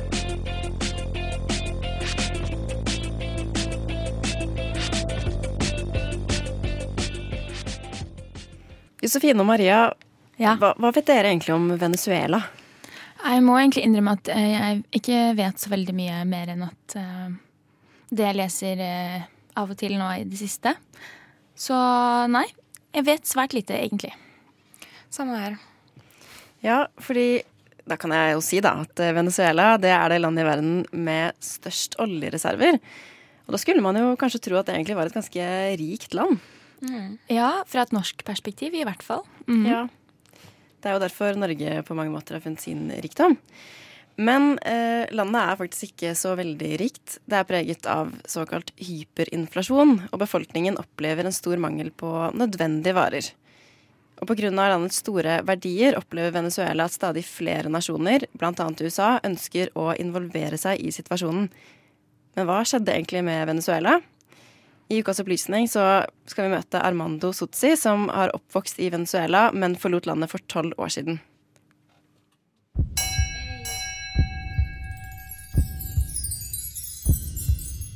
Josefine 9.11 9.43
og 9.43 9.47
Maria, 9.49 9.79
ja. 10.39 10.53
hva, 10.55 10.69
hva, 10.79 10.89
vet 10.95 11.09
dere 11.09 11.33
egentlig 11.33 11.51
om 11.51 11.65
Venezuela? 11.75 12.37
Jeg 13.19 13.41
må 13.43 13.57
egentlig 13.59 13.81
innrømme 13.83 14.13
at 14.15 14.29
eh, 14.31 14.45
jeg 14.53 14.77
ikke 15.01 15.17
vet 15.35 15.59
så 15.59 15.71
veldig 15.73 15.95
mye 15.97 16.21
mer 16.29 16.53
enn 16.53 16.63
at 16.63 16.95
uh, 16.95 17.33
det 18.07 18.23
jeg 18.23 18.37
leser 18.39 18.79
uh, 18.79 19.25
av 19.59 19.73
og 19.73 19.79
til 19.81 19.97
nå 19.99 20.07
i 20.15 20.23
det 20.29 20.39
siste. 20.39 20.71
Så 21.59 21.75
nei, 22.31 22.45
jeg 22.95 23.03
vet 23.09 23.27
svært 23.27 23.57
lite, 23.57 23.75
egentlig. 23.75 24.13
Samme 25.11 25.41
her. 25.41 25.59
Ja, 26.63 26.79
fordi 27.03 27.43
da 27.83 27.99
kan 27.99 28.15
jeg 28.15 28.37
jo 28.37 28.45
si 28.47 28.63
da 28.63 28.77
at 28.85 29.03
Venezuela 29.19 29.73
det 29.81 29.91
er 29.91 30.07
det 30.15 30.21
landet 30.23 30.45
i 30.45 30.47
verden 30.47 30.79
med 30.95 31.35
størst 31.43 31.99
oljereserver. 31.99 32.79
Og 33.43 33.59
da 33.59 33.59
skulle 33.59 33.83
man 33.83 33.99
jo 33.99 34.15
kanskje 34.15 34.45
tro 34.47 34.61
at 34.61 34.71
det 34.71 34.79
egentlig 34.79 34.95
var 34.95 35.11
et 35.11 35.19
ganske 35.19 35.51
rikt 35.83 36.15
land. 36.15 36.39
Mm. 36.81 37.17
Ja, 37.31 37.51
fra 37.69 37.85
et 37.85 37.93
norsk 37.95 38.23
perspektiv 38.27 38.75
i 38.77 38.85
hvert 38.87 39.03
fall. 39.05 39.23
Mm. 39.47 39.65
Ja. 39.69 39.81
Det 40.81 40.89
er 40.89 40.97
jo 40.97 41.03
derfor 41.03 41.37
Norge 41.37 41.81
på 41.85 41.97
mange 41.97 42.13
måter 42.13 42.37
har 42.37 42.43
funnet 42.43 42.63
sin 42.63 42.89
rikdom. 43.03 43.37
Men 44.21 44.57
eh, 44.67 45.07
landet 45.15 45.41
er 45.41 45.59
faktisk 45.59 45.91
ikke 45.91 46.13
så 46.19 46.33
veldig 46.37 46.71
rikt. 46.81 47.19
Det 47.29 47.37
er 47.37 47.47
preget 47.47 47.87
av 47.89 48.11
såkalt 48.29 48.73
hyperinflasjon, 48.81 49.93
og 50.11 50.21
befolkningen 50.21 50.77
opplever 50.81 51.25
en 51.25 51.35
stor 51.35 51.61
mangel 51.61 51.93
på 51.95 52.09
nødvendige 52.37 52.97
varer. 52.97 53.31
Og 54.21 54.29
pga. 54.29 54.51
landets 54.53 54.99
store 55.01 55.39
verdier 55.47 55.97
opplever 55.97 56.35
Venezuela 56.35 56.85
at 56.85 56.93
stadig 56.93 57.23
flere 57.25 57.71
nasjoner, 57.73 58.27
bl.a. 58.37 58.67
USA, 58.81 59.15
ønsker 59.25 59.71
å 59.73 59.95
involvere 59.97 60.59
seg 60.61 60.81
i 60.81 60.93
situasjonen. 60.93 61.47
Men 62.37 62.47
hva 62.47 62.61
skjedde 62.67 62.93
egentlig 62.93 63.23
med 63.25 63.47
Venezuela? 63.49 63.97
I 64.91 64.97
ukas 64.99 65.21
opplysning 65.23 65.69
så 65.71 66.03
skal 66.27 66.49
vi 66.49 66.55
møte 66.57 66.79
Armando 66.83 67.29
Sotsi, 67.31 67.77
som 67.79 68.09
har 68.11 68.33
oppvokst 68.35 68.81
i 68.83 68.89
Venezuela, 68.91 69.45
men 69.55 69.77
forlot 69.79 70.09
landet 70.09 70.33
for 70.33 70.43
tolv 70.51 70.75
år 70.75 70.91
siden. 70.91 71.21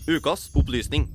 Ukas 0.08 0.48
opplysning. 0.56 1.10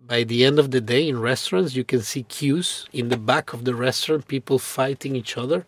By 0.00 0.24
the 0.24 0.44
end 0.44 0.58
of 0.58 0.68
the 0.70 0.80
day 0.80 1.08
in 1.08 1.22
restaurants, 1.22 1.74
you 1.74 1.84
can 1.84 2.02
see 2.02 2.24
queues 2.24 2.86
in 2.92 3.08
the 3.08 3.16
back 3.16 3.54
of 3.54 3.64
the 3.64 3.72
restaurant, 3.72 4.28
people 4.28 4.58
fighting 4.58 5.16
each 5.16 5.38
other 5.38 5.64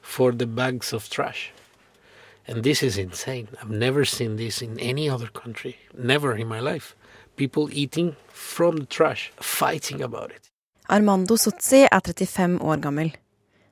for 0.00 0.30
the 0.30 0.46
bags 0.46 0.92
of 0.92 1.10
trash. 1.10 1.50
And 2.46 2.62
this 2.62 2.82
is 2.82 2.96
insane. 2.96 3.48
I've 3.60 3.70
never 3.70 4.04
seen 4.04 4.36
this 4.36 4.62
in 4.62 4.78
any 4.78 5.10
other 5.10 5.26
country, 5.26 5.78
never 5.98 6.36
in 6.36 6.46
my 6.46 6.60
life. 6.60 6.94
People 7.40 7.70
eating 7.72 8.16
from 8.28 8.76
the 8.76 8.86
trash, 8.86 9.32
fighting 9.40 10.02
about 10.02 10.30
it. 10.30 10.50
Armando 10.88 11.36
Sotzi 11.36 11.86
er 11.86 12.00
35 12.00 12.60
år 12.60 12.76
gammel. 12.76 13.16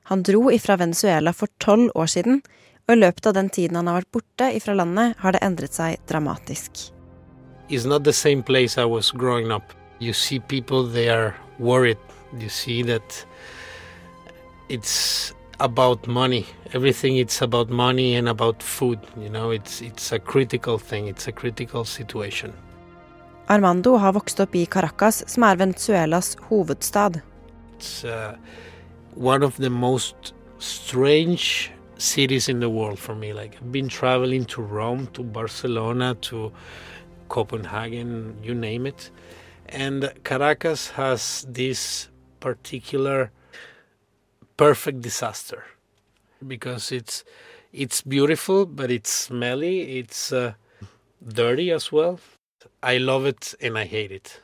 Han 0.03 0.23
dro 0.23 0.51
ifra 0.51 0.77
Venezuela 0.77 1.33
for 1.33 1.49
tolv 1.61 1.91
år 1.95 2.07
siden, 2.07 2.41
og 2.89 2.95
i 2.95 2.97
løpet 2.97 3.27
av 3.29 3.35
den 3.37 3.51
tiden 3.53 3.77
han 3.77 3.91
har 3.91 3.99
vært 3.99 4.15
borte 4.17 4.47
ifra 4.57 4.73
landet, 4.79 5.19
har 5.21 5.37
det 5.37 5.43
endret 5.45 5.77
seg 5.77 5.99
dramatisk. 6.09 6.81
It's 7.69 7.85
not 7.85 8.05
the 8.05 8.13
same 8.13 8.43
place 8.43 8.81
I 8.81 8.87
was 8.89 9.11
growing 9.11 9.53
up. 9.53 9.75
You 10.01 10.15
see 10.15 10.41
people, 10.41 10.89
they 10.89 11.11
are 11.11 11.35
worried. 11.59 11.99
You 12.41 12.49
see 12.49 12.83
that 12.85 13.27
it's 14.71 15.35
about 15.61 16.07
money. 16.07 16.47
Everything 16.73 17.19
it's 17.19 17.43
about 17.43 17.69
money 17.69 18.15
and 18.15 18.31
about 18.31 18.63
food. 18.63 18.99
You 19.21 19.29
know, 19.29 19.51
it's 19.51 19.83
it's 19.83 20.11
a 20.11 20.19
critical 20.19 20.79
thing. 20.79 21.09
It's 21.09 21.29
a 21.29 21.33
critical 21.33 21.85
situation. 21.85 22.55
Armando 23.49 23.95
har 23.97 24.13
vokst 24.13 24.41
opp 24.45 24.55
i 24.61 24.67
Caracas, 24.69 25.23
som 25.25 25.45
er 25.49 25.57
Venezuelas 25.57 26.35
hovedstad. 26.51 27.23
It's 27.79 28.05
uh, 28.05 28.37
one 29.15 29.43
of 29.43 29.57
the 29.57 29.71
most 29.71 30.35
strange 30.59 31.73
cities 31.97 32.49
in 32.49 32.61
the 32.61 32.69
world 32.69 32.99
for 32.99 33.15
me. 33.15 33.33
Like 33.33 33.57
I've 33.57 33.73
been 33.73 33.89
traveling 33.89 34.45
to 34.47 34.61
Rome, 34.61 35.07
to 35.15 35.23
Barcelona, 35.23 36.15
to 36.29 36.53
Copenhagen, 37.29 38.37
you 38.43 38.55
name 38.55 38.87
it. 38.87 39.11
And 39.71 40.13
Caracas 40.25 40.91
has 40.91 41.47
this 41.49 42.11
particular 42.41 43.31
perfect 44.59 45.01
disaster 45.01 45.65
because 46.47 46.93
it's 46.93 47.25
it's 47.73 48.03
beautiful, 48.03 48.67
but 48.67 48.91
it's 48.91 49.11
smelly, 49.11 49.99
it's 49.99 50.33
uh, 50.33 50.53
dirty 51.27 51.71
as 51.71 51.91
well. 51.91 52.21
I 52.83 52.99
love 52.99 53.27
it 53.27 53.55
and 53.61 53.79
I 53.79 53.85
hate 53.85 54.15
it. 54.15 54.41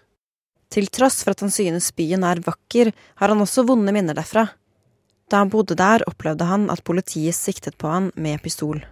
Til 0.70 0.88
tross 0.90 1.23
for 1.23 1.31
at 1.31 1.40
han 1.44 1.53
synes 1.55 1.92
byen 1.94 2.25
er 2.27 2.40
vakker, 2.42 2.90
har 3.20 3.31
han 3.31 3.40
også 3.40 3.62
vonde 3.66 3.92
minner 3.94 4.16
derfra. 4.16 4.49
Da 5.31 5.37
han 5.37 5.51
bodde 5.51 5.77
der, 5.79 6.03
opplevde 6.07 6.44
han 6.44 6.70
at 6.70 6.83
politiet 6.85 7.35
siktet 7.35 7.79
på 7.79 7.88
han 7.88 8.11
med 8.16 8.42
pistol. 8.42 8.83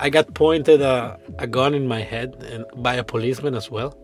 I 0.00 0.10
got 0.10 0.34
pointed 0.34 0.82
a, 0.82 1.16
a 1.38 1.46
gun 1.46 1.74
in 1.74 1.88
my 1.88 2.00
head 2.00 2.34
and 2.52 2.64
by 2.82 2.94
a 2.98 3.02
policeman 3.02 3.54
as 3.54 3.70
well. 3.70 3.94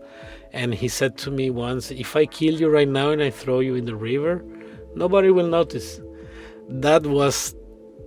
And 0.52 0.74
he 0.74 0.88
said 0.88 1.16
to 1.18 1.30
me 1.30 1.50
once, 1.50 1.90
If 1.90 2.16
I 2.16 2.26
kill 2.26 2.60
you 2.60 2.68
right 2.68 2.88
now 2.88 3.10
and 3.10 3.22
I 3.22 3.30
throw 3.30 3.60
you 3.60 3.76
in 3.76 3.86
the 3.86 3.96
river, 3.96 4.42
nobody 4.94 5.30
will 5.30 5.48
notice. 5.48 6.00
That 6.68 7.06
was 7.06 7.54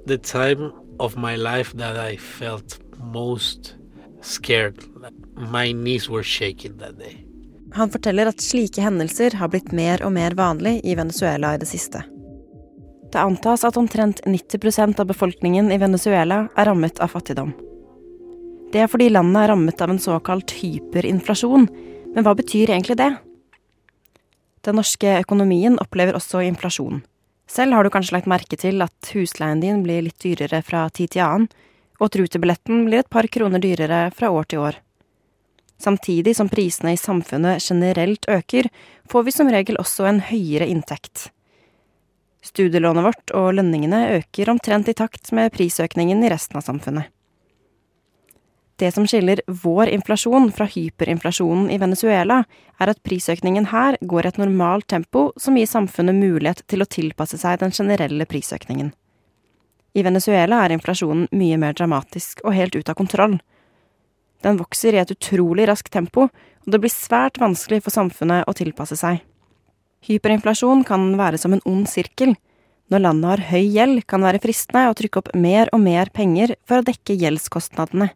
the 0.06 0.18
time 0.18 0.74
of 1.00 1.16
my 1.16 1.36
life 1.36 1.74
that 1.78 1.98
I 1.98 2.18
felt 2.18 2.80
most 3.00 3.76
scared. 4.26 4.84
My 5.38 5.72
knees 5.74 6.10
were 6.10 6.24
shaking 6.24 6.78
that 6.78 6.98
day. 6.98 7.26
Han 7.76 7.92
forteller 7.92 8.30
at 8.32 8.42
slike 8.42 8.82
hendelser 8.82 9.36
har 9.36 9.52
blitt 9.52 9.74
mer 9.76 10.04
og 10.06 10.14
mer 10.16 10.36
vanlig 10.38 10.80
i 10.88 10.96
Venezuela 10.96 11.56
i 11.56 11.60
det 11.60 11.68
siste. 11.68 12.06
Det 13.12 13.20
antas 13.20 13.66
at 13.68 13.78
omtrent 13.78 14.22
90% 14.26 15.00
av 15.00 15.08
befolkningen 15.08 15.72
i 15.72 15.80
Venezuela 15.80 16.46
er 16.56 16.70
rammet 16.70 17.00
av 17.04 17.12
fattigdom. 17.12 17.52
Det 18.72 18.82
er 18.84 18.90
fordi 18.92 19.10
landet 19.12 19.42
er 19.44 19.52
rammet 19.54 19.82
av 19.84 19.92
en 19.92 20.02
såkalt 20.02 20.52
hyperinflasjon. 20.58 21.68
Men 22.16 22.26
hva 22.26 22.34
betyr 22.36 22.72
egentlig 22.72 22.98
det? 23.00 23.12
Den 24.68 24.80
norske 24.80 25.20
økonomien 25.20 25.78
opplever 25.80 26.18
også 26.18 26.42
inflasjon. 26.48 27.04
Selv 27.48 27.76
har 27.76 27.86
du 27.86 27.92
kanskje 27.94 28.16
lagt 28.18 28.32
merke 28.32 28.58
til 28.58 28.82
at 28.82 29.12
husleien 29.14 29.62
din 29.62 29.84
blir 29.86 30.02
litt 30.08 30.20
dyrere 30.24 30.64
fra 30.66 30.88
tid 30.90 31.14
til 31.14 31.24
annen, 31.28 31.50
og 32.00 32.10
at 32.10 32.18
rutebilletten 32.20 32.84
blir 32.88 33.04
et 33.04 33.12
par 33.12 33.28
kroner 33.32 33.64
dyrere 33.64 34.10
fra 34.16 34.32
år 34.34 34.50
til 34.52 34.66
år. 34.66 34.82
Samtidig 35.82 36.36
som 36.38 36.50
prisene 36.50 36.94
i 36.96 37.00
samfunnet 37.00 37.64
generelt 37.64 38.26
øker, 38.32 38.70
får 39.12 39.24
vi 39.24 39.34
som 39.36 39.50
regel 39.52 39.80
også 39.82 40.08
en 40.08 40.22
høyere 40.24 40.68
inntekt. 40.72 41.30
Studielånet 42.46 43.04
vårt 43.04 43.34
og 43.36 43.56
lønningene 43.58 44.06
øker 44.20 44.54
omtrent 44.54 44.90
i 44.90 44.96
takt 44.96 45.32
med 45.34 45.52
prisøkningen 45.56 46.24
i 46.24 46.32
resten 46.32 46.60
av 46.60 46.66
samfunnet. 46.68 47.10
Det 48.76 48.92
som 48.92 49.06
skiller 49.08 49.40
vår 49.48 49.88
inflasjon 49.96 50.50
fra 50.52 50.68
hyperinflasjonen 50.68 51.70
i 51.72 51.80
Venezuela, 51.80 52.42
er 52.76 52.92
at 52.92 53.00
prisøkningen 53.08 53.70
her 53.72 53.96
går 54.04 54.26
i 54.26 54.32
et 54.34 54.40
normalt 54.42 54.90
tempo 54.92 55.30
som 55.40 55.56
gir 55.56 55.70
samfunnet 55.72 56.18
mulighet 56.18 56.66
til 56.68 56.84
å 56.84 56.90
tilpasse 56.92 57.40
seg 57.40 57.62
den 57.62 57.72
generelle 57.72 58.28
prisøkningen. 58.28 58.92
I 59.96 60.04
Venezuela 60.04 60.60
er 60.66 60.74
inflasjonen 60.76 61.30
mye 61.32 61.58
mer 61.60 61.76
dramatisk 61.78 62.42
og 62.44 62.56
helt 62.58 62.76
ut 62.76 62.90
av 62.92 62.98
kontroll. 63.00 63.38
Den 64.44 64.60
vokser 64.60 64.96
i 64.96 65.00
et 65.02 65.14
utrolig 65.14 65.70
raskt 65.70 65.94
tempo, 65.94 66.28
og 66.28 66.74
det 66.74 66.82
blir 66.84 66.92
svært 66.92 67.40
vanskelig 67.40 67.82
for 67.86 67.96
samfunnet 67.96 68.50
å 68.50 68.56
tilpasse 68.58 68.98
seg. 69.00 69.22
Hyperinflasjon 70.06 70.84
kan 70.86 71.14
være 71.18 71.40
som 71.42 71.56
en 71.56 71.64
ond 71.66 71.88
sirkel. 71.90 72.36
Når 72.94 73.02
landet 73.02 73.32
har 73.32 73.46
høy 73.54 73.64
gjeld, 73.64 74.04
kan 74.06 74.22
det 74.22 74.30
være 74.34 74.44
fristende 74.44 74.90
å 74.92 74.98
trykke 74.98 75.22
opp 75.24 75.32
mer 75.34 75.72
og 75.74 75.82
mer 75.82 76.12
penger 76.14 76.54
for 76.68 76.82
å 76.82 76.86
dekke 76.86 77.16
gjeldskostnadene. 77.24 78.12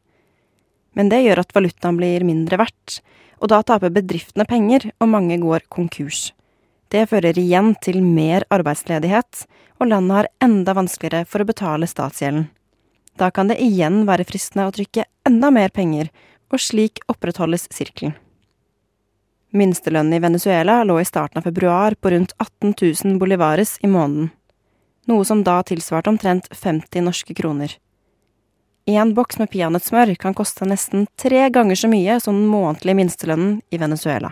Men 0.99 1.09
det 1.09 1.23
gjør 1.23 1.41
at 1.41 1.55
valutaen 1.55 1.97
blir 1.97 2.27
mindre 2.27 2.59
verdt, 2.61 2.99
og 3.39 3.49
da 3.53 3.63
taper 3.63 3.93
bedriftene 3.95 4.45
penger, 4.45 4.91
og 4.99 5.09
mange 5.15 5.39
går 5.41 5.65
konkurs. 5.71 6.33
Det 6.89 7.05
fører 7.11 7.37
igjen 7.37 7.75
til 7.85 8.01
mer 8.01 8.45
arbeidsledighet, 8.49 9.45
og 9.79 9.91
landet 9.91 10.15
har 10.15 10.29
enda 10.43 10.73
vanskeligere 10.73 11.27
for 11.29 11.43
å 11.43 11.49
betale 11.49 11.89
statsgjelden. 11.89 12.47
Da 13.19 13.29
kan 13.35 13.51
det 13.51 13.59
igjen 13.61 14.05
være 14.07 14.25
fristende 14.25 14.65
å 14.69 14.73
trykke 14.73 15.05
enda 15.27 15.51
mer 15.53 15.69
penger, 15.75 16.09
og 16.49 16.63
slik 16.63 17.03
opprettholdes 17.11 17.67
sirkelen. 17.69 18.15
Minstelønnen 19.53 20.13
i 20.13 20.21
Venezuela 20.21 20.83
lå 20.85 20.99
i 21.01 21.05
starten 21.05 21.41
av 21.41 21.45
februar 21.49 21.95
på 21.97 22.11
rundt 22.13 22.35
18 22.37 22.73
000 23.05 23.17
bolivares 23.21 23.77
i 23.81 23.89
måneden, 23.89 24.29
noe 25.09 25.25
som 25.25 25.41
da 25.45 25.59
tilsvarte 25.65 26.11
omtrent 26.11 26.49
50 26.53 27.05
norske 27.05 27.33
kroner. 27.37 27.73
Én 28.89 29.13
boks 29.17 29.37
med 29.41 29.49
peanøttsmør 29.53 30.15
kan 30.21 30.37
koste 30.37 30.65
nesten 30.69 31.07
tre 31.17 31.49
ganger 31.53 31.77
så 31.77 31.89
mye 31.89 32.19
som 32.21 32.37
den 32.37 32.49
månedlige 32.49 32.97
minstelønnen 32.97 33.59
i 33.69 33.81
Venezuela. 33.81 34.31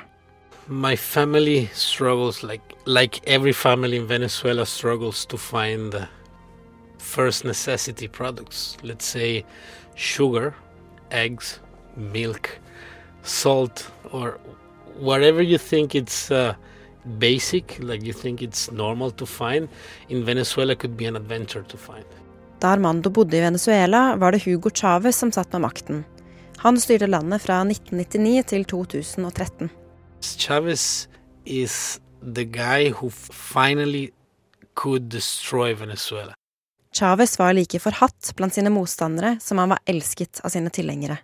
My 0.69 0.97
family 0.97 1.69
struggles 1.73 2.43
like 2.43 2.75
like 2.85 3.21
every 3.25 3.53
family 3.53 3.95
in 3.95 4.07
Venezuela 4.07 4.65
struggles 4.65 5.25
to 5.25 5.37
find 5.37 6.07
first 6.97 7.45
necessity 7.45 8.07
products. 8.07 8.77
Let's 8.83 9.05
say 9.05 9.45
sugar, 9.95 10.53
eggs, 11.09 11.61
milk, 11.95 12.59
salt, 13.23 13.91
or 14.11 14.39
whatever 14.99 15.41
you 15.41 15.57
think 15.57 15.95
it's 15.95 16.31
uh, 16.31 16.53
basic, 17.17 17.79
like 17.79 18.03
you 18.03 18.13
think 18.13 18.41
it's 18.41 18.69
normal 18.71 19.11
to 19.11 19.25
find. 19.25 19.69
In 20.09 20.25
Venezuela, 20.25 20.75
could 20.75 20.97
be 20.97 21.05
an 21.05 21.15
adventure 21.15 21.63
to 21.63 21.77
find. 21.77 22.05
Da 22.59 22.67
Armando 22.67 23.09
bodde 23.09 23.37
i 23.37 23.41
Venezuela, 23.41 24.15
var 24.15 24.31
det 24.31 24.43
Hugo 24.43 24.69
Chávez 24.69 25.15
som 25.15 25.31
satt 25.31 25.51
med 25.53 25.61
makten. 25.61 26.05
Han 26.57 26.79
styrte 26.79 27.07
landet 27.07 27.41
fra 27.41 27.61
1999 27.61 28.43
til 28.43 28.65
2013. 28.65 29.69
Chavez 30.21 31.07
is 31.45 31.99
the 32.21 32.45
guy 32.45 32.89
who 32.89 33.09
finally 33.09 34.11
could 34.73 35.09
destroy 35.09 35.73
Venezuela. 35.73 36.33
Chávez 36.93 37.39
var 37.39 37.53
like 37.53 37.79
forhatt 37.79 38.33
blant 38.35 38.53
sine 38.53 38.69
motstandere 38.69 39.37
som 39.41 39.57
han 39.57 39.69
var 39.69 39.79
elsket 39.85 40.41
av 40.43 40.49
sine 40.49 40.69
tilhengere. 40.69 41.17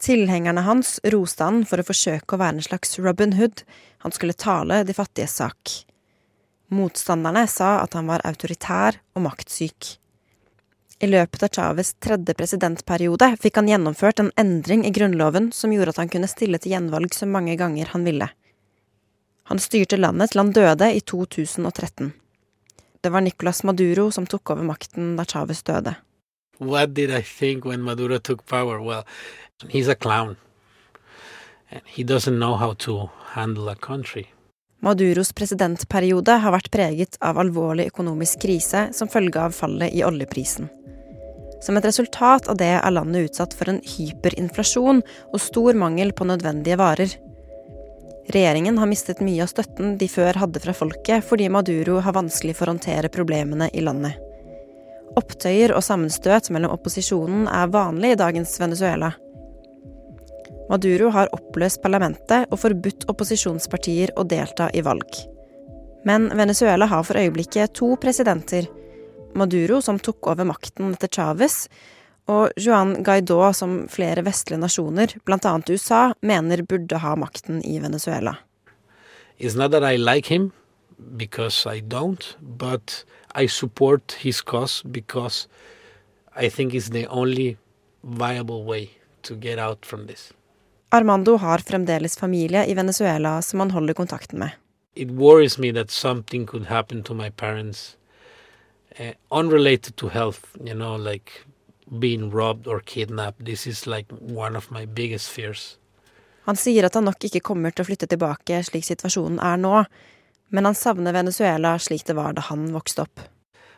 Tilhengerne 0.00 0.64
hans 0.64 0.96
roste 1.12 1.44
han 1.44 1.64
for 1.68 1.82
å 1.82 1.84
forsøke 1.84 2.36
å 2.36 2.40
være 2.40 2.56
en 2.56 2.64
slags 2.64 2.96
Robin 2.98 3.34
Hood, 3.36 3.62
han 4.00 4.14
skulle 4.16 4.32
tale 4.32 4.80
de 4.88 4.96
fattiges 4.96 5.36
sak. 5.42 5.74
Motstanderne 6.72 7.44
sa 7.50 7.80
at 7.82 7.98
han 7.98 8.08
var 8.08 8.24
autoritær 8.24 8.96
og 9.12 9.26
maktsyk. 9.26 9.99
I 11.00 11.08
løpet 11.08 11.42
av 11.42 11.48
Chávez 11.48 11.94
tredje 11.96 12.34
presidentperiode 12.36 13.30
fikk 13.40 13.56
han 13.56 13.68
gjennomført 13.70 14.20
en 14.20 14.26
endring 14.36 14.82
i 14.84 14.90
grunnloven 14.92 15.46
som 15.56 15.72
gjorde 15.72 15.94
at 15.94 16.00
han 16.02 16.10
kunne 16.12 16.28
stille 16.28 16.60
til 16.60 16.74
gjenvalg 16.74 17.14
så 17.16 17.24
mange 17.24 17.54
ganger 17.56 17.88
han 17.94 18.04
ville. 18.04 18.28
Han 19.48 19.62
styrte 19.64 19.96
landet 19.96 20.34
til 20.34 20.42
han 20.42 20.52
døde 20.52 20.90
i 20.92 21.00
2013. 21.00 22.12
Det 23.00 23.12
var 23.14 23.24
Nicolas 23.24 23.62
Maduro 23.64 24.10
som 24.12 24.26
tok 24.28 24.52
over 24.52 24.68
makten 24.68 25.14
da 25.16 25.24
Chávez 25.24 25.64
døde. 25.64 25.96
What 26.60 26.92
did 26.92 27.10
I 27.10 27.22
think 27.22 27.64
when 27.64 27.80
Maduro 27.80 28.18
took 28.18 28.44
power? 28.44 28.78
Well, 28.78 29.06
he's 29.68 29.88
a 29.88 29.94
clown. 29.94 30.36
And 31.70 31.80
he 31.86 32.04
doesn't 32.04 32.36
know 32.36 32.56
how 32.56 32.74
to 32.74 33.08
handle 33.32 33.70
a 33.70 33.74
country. 33.74 34.28
Maduros 34.80 35.34
presidentperiode 35.36 36.38
har 36.40 36.54
vært 36.54 36.70
preget 36.72 37.18
av 37.20 37.38
alvorlig 37.42 37.90
økonomisk 37.90 38.40
krise 38.46 38.86
som 38.96 39.10
følge 39.12 39.42
av 39.42 39.52
fallet 39.52 39.92
i 39.92 40.04
oljeprisen. 40.06 40.70
Som 41.60 41.76
et 41.76 41.84
resultat 41.84 42.48
av 42.48 42.56
det 42.56 42.70
er 42.78 42.94
landet 42.94 43.28
utsatt 43.28 43.52
for 43.56 43.68
en 43.68 43.82
hyperinflasjon 43.84 45.02
og 45.04 45.42
stor 45.44 45.76
mangel 45.76 46.14
på 46.16 46.24
nødvendige 46.30 46.78
varer. 46.80 47.12
Regjeringen 48.32 48.78
har 48.80 48.88
mistet 48.88 49.20
mye 49.20 49.44
av 49.44 49.52
støtten 49.52 49.98
de 50.00 50.08
før 50.08 50.38
hadde 50.40 50.62
fra 50.64 50.72
folket, 50.76 51.26
fordi 51.28 51.50
Maduro 51.52 51.98
har 52.00 52.16
vanskelig 52.16 52.56
for 52.56 52.70
å 52.70 52.76
håndtere 52.76 53.12
problemene 53.12 53.68
i 53.76 53.84
landet. 53.84 54.16
Opptøyer 55.18 55.74
og 55.74 55.84
sammenstøt 55.84 56.48
mellom 56.54 56.72
opposisjonen 56.72 57.48
er 57.50 57.72
vanlig 57.74 58.14
i 58.14 58.20
dagens 58.20 58.54
Venezuela. 58.62 59.10
Maduro 60.70 61.10
har 61.10 61.30
oppløst 61.34 61.82
parlamentet 61.82 62.46
og 62.52 62.60
forbudt 62.62 63.08
opposisjonspartier 63.10 64.12
å 64.14 64.22
delta 64.22 64.68
i 64.70 64.84
valg. 64.86 65.18
Men 66.06 66.28
Venezuela 66.36 66.86
har 66.86 67.02
for 67.04 67.18
øyeblikket 67.18 67.74
to 67.76 67.96
presidenter. 68.00 68.68
Maduro, 69.34 69.80
som 69.82 69.98
tok 69.98 70.30
over 70.30 70.46
makten 70.46 70.94
etter 70.94 71.10
Chávez, 71.10 71.64
og 72.30 72.54
Juan 72.60 73.00
Guaidó, 73.02 73.42
som 73.56 73.88
flere 73.90 74.22
vestlige 74.22 74.62
nasjoner, 74.62 75.16
bl.a. 75.26 75.56
USA, 75.68 76.12
mener 76.22 76.62
burde 76.62 77.00
ha 77.02 77.16
makten 77.18 77.58
i 77.66 77.80
Venezuela. 77.82 78.36
It's 79.38 79.56
not 79.56 79.72
that 79.72 79.82
I 79.82 79.96
like 79.96 80.26
him, 80.30 80.52
because 81.16 81.66
I 81.66 81.80
don't, 81.80 82.36
but 82.40 83.04
I 83.34 83.46
support 83.46 84.12
his 84.20 84.40
cause 84.40 84.82
because 84.82 85.48
I 86.36 86.48
think 86.48 86.74
it's 86.74 86.90
the 86.90 87.06
only 87.08 87.56
viable 88.02 88.64
way 88.64 88.90
to 89.22 89.34
get 89.34 89.58
out 89.58 89.84
from 89.84 90.06
this. 90.06 90.32
Armando 90.92 91.36
har 91.36 91.58
fremdeles 91.58 92.16
familie 92.18 92.66
i 92.66 92.74
Venezuela 92.74 93.42
som 93.42 93.60
han 93.60 93.70
holder 93.70 93.94
kontakten 93.94 94.38
med. 94.38 94.50
It 94.94 95.10
worries 95.10 95.58
me 95.58 95.72
that 95.72 95.90
something 95.90 96.46
could 96.46 96.66
happen 96.66 97.02
to 97.02 97.14
my 97.14 97.30
parents 97.30 97.96
uh, 98.98 99.12
unrelated 99.30 99.96
to 99.96 100.08
health, 100.08 100.46
you 100.64 100.74
know, 100.74 100.96
like 100.96 101.32
being 102.00 102.30
robbed 102.30 102.66
or 102.66 102.80
kidnapped. 102.80 103.44
This 103.46 103.66
is 103.66 103.86
like 103.86 104.12
one 104.20 104.56
of 104.56 104.70
my 104.70 104.86
biggest 104.86 105.30
fears. 105.30 105.78
Han 106.44 106.56
sier 106.56 106.84
at 106.84 106.94
han 106.94 107.04
nok 107.06 107.22
ikke 107.24 107.42
kommer 107.44 107.70
til 107.70 107.84
å 107.84 107.86
flytte 107.86 108.10
tilbake 108.10 108.58
slik 108.66 108.86
situasjonen 108.88 109.38
er 109.38 109.60
nå, 109.62 109.84
men 110.50 110.66
han 110.66 110.74
savner 110.74 111.14
Venezuela 111.14 111.76
slik 111.78 112.02
det 112.08 112.16
var 112.18 112.34
da 112.34 112.42
han 112.50 112.72
vokste 112.74 113.06
opp. 113.06 113.22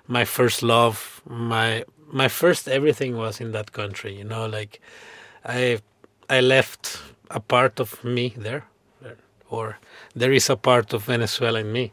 My 0.08 0.24
first 0.24 0.62
love, 0.62 1.20
my 1.28 1.84
my 2.12 2.28
first 2.28 2.68
everything 2.68 3.16
was 3.16 3.40
in 3.40 3.52
that 3.52 3.72
country, 3.72 4.16
you 4.16 4.24
know, 4.24 4.46
like 4.46 4.80
I 5.44 5.80
I 6.32 6.40
left 6.40 7.02
a 7.30 7.40
part 7.40 7.78
of 7.78 8.02
me 8.02 8.32
there, 8.34 8.64
or 9.50 9.76
there 10.14 10.32
is 10.32 10.48
a 10.48 10.56
part 10.56 10.94
of 10.94 11.04
Venezuela 11.04 11.60
in 11.60 11.70
me. 11.70 11.92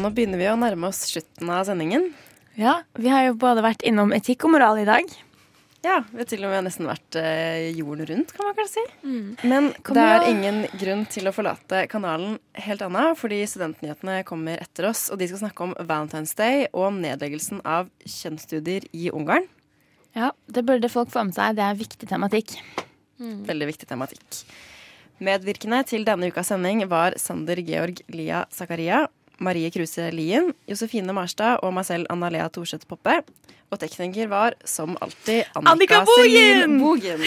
nå 0.00 0.10
begynner 0.14 0.40
vi 0.40 0.50
å 0.50 0.58
nærme 0.58 0.90
oss 0.90 1.04
slutten 1.10 1.50
av 1.52 1.66
sendingen. 1.68 2.10
Ja, 2.58 2.80
vi 2.98 3.10
har 3.12 3.28
jo 3.28 3.36
både 3.40 3.64
vært 3.64 3.84
innom 3.86 4.14
etikk 4.16 4.46
og 4.48 4.56
moral 4.56 4.80
i 4.82 4.88
dag. 4.88 5.06
Ja, 5.80 6.02
vi 6.10 6.20
har 6.20 6.26
til 6.28 6.42
og 6.44 6.50
med 6.52 6.66
nesten 6.66 6.84
vært 6.84 7.16
eh, 7.16 7.70
jorden 7.72 8.04
rundt, 8.10 8.34
kan 8.36 8.50
man 8.50 8.56
kanskje 8.58 8.82
si. 8.82 8.82
Mm. 9.00 9.28
Men 9.48 9.68
Kom 9.80 9.96
det 9.96 10.02
er 10.04 10.18
ja. 10.18 10.32
ingen 10.34 10.58
grunn 10.82 11.06
til 11.08 11.30
å 11.30 11.32
forlate 11.32 11.86
kanalen 11.88 12.34
helt 12.66 12.84
anna, 12.84 13.06
fordi 13.16 13.38
studentnyhetene 13.48 14.18
kommer 14.28 14.60
etter 14.60 14.90
oss, 14.90 15.06
og 15.08 15.22
de 15.22 15.30
skal 15.30 15.40
snakke 15.46 15.64
om 15.64 15.72
Valentine's 15.78 16.36
Day 16.36 16.66
og 16.74 16.90
om 16.90 17.00
nedleggelsen 17.00 17.62
av 17.64 17.88
kjønnsstudier 18.04 18.90
i 18.92 19.08
Ungarn. 19.14 19.48
Ja, 20.16 20.34
det 20.52 20.66
burde 20.68 20.90
folk 20.92 21.12
få 21.14 21.24
med 21.24 21.38
seg. 21.38 21.56
Det 21.56 21.64
er 21.64 21.80
viktig 21.80 22.10
tematikk. 22.10 22.58
Veldig 23.20 23.70
viktig 23.72 23.88
tematikk. 23.88 24.42
Medvirkende 25.20 25.82
til 25.88 26.04
denne 26.08 26.30
ukas 26.32 26.48
sending 26.48 26.82
var 26.88 27.16
Sander 27.20 27.60
Georg 27.60 28.00
Lia 28.12 28.46
Zakaria, 28.52 29.06
Marie 29.40 29.70
Kruse 29.72 30.10
Lien, 30.14 30.52
Josefine 30.68 31.14
Marstad 31.16 31.64
og 31.64 31.72
meg 31.76 31.88
selv, 31.88 32.08
Anna 32.12 32.28
Lea 32.32 32.48
Thorseth 32.52 32.86
Poppe. 32.88 33.20
Og 33.70 33.78
tekniker 33.78 34.26
var, 34.30 34.56
som 34.66 34.96
alltid, 35.00 35.46
Annika, 35.54 36.02
Annika! 36.02 36.66
Bogen. 36.80 37.26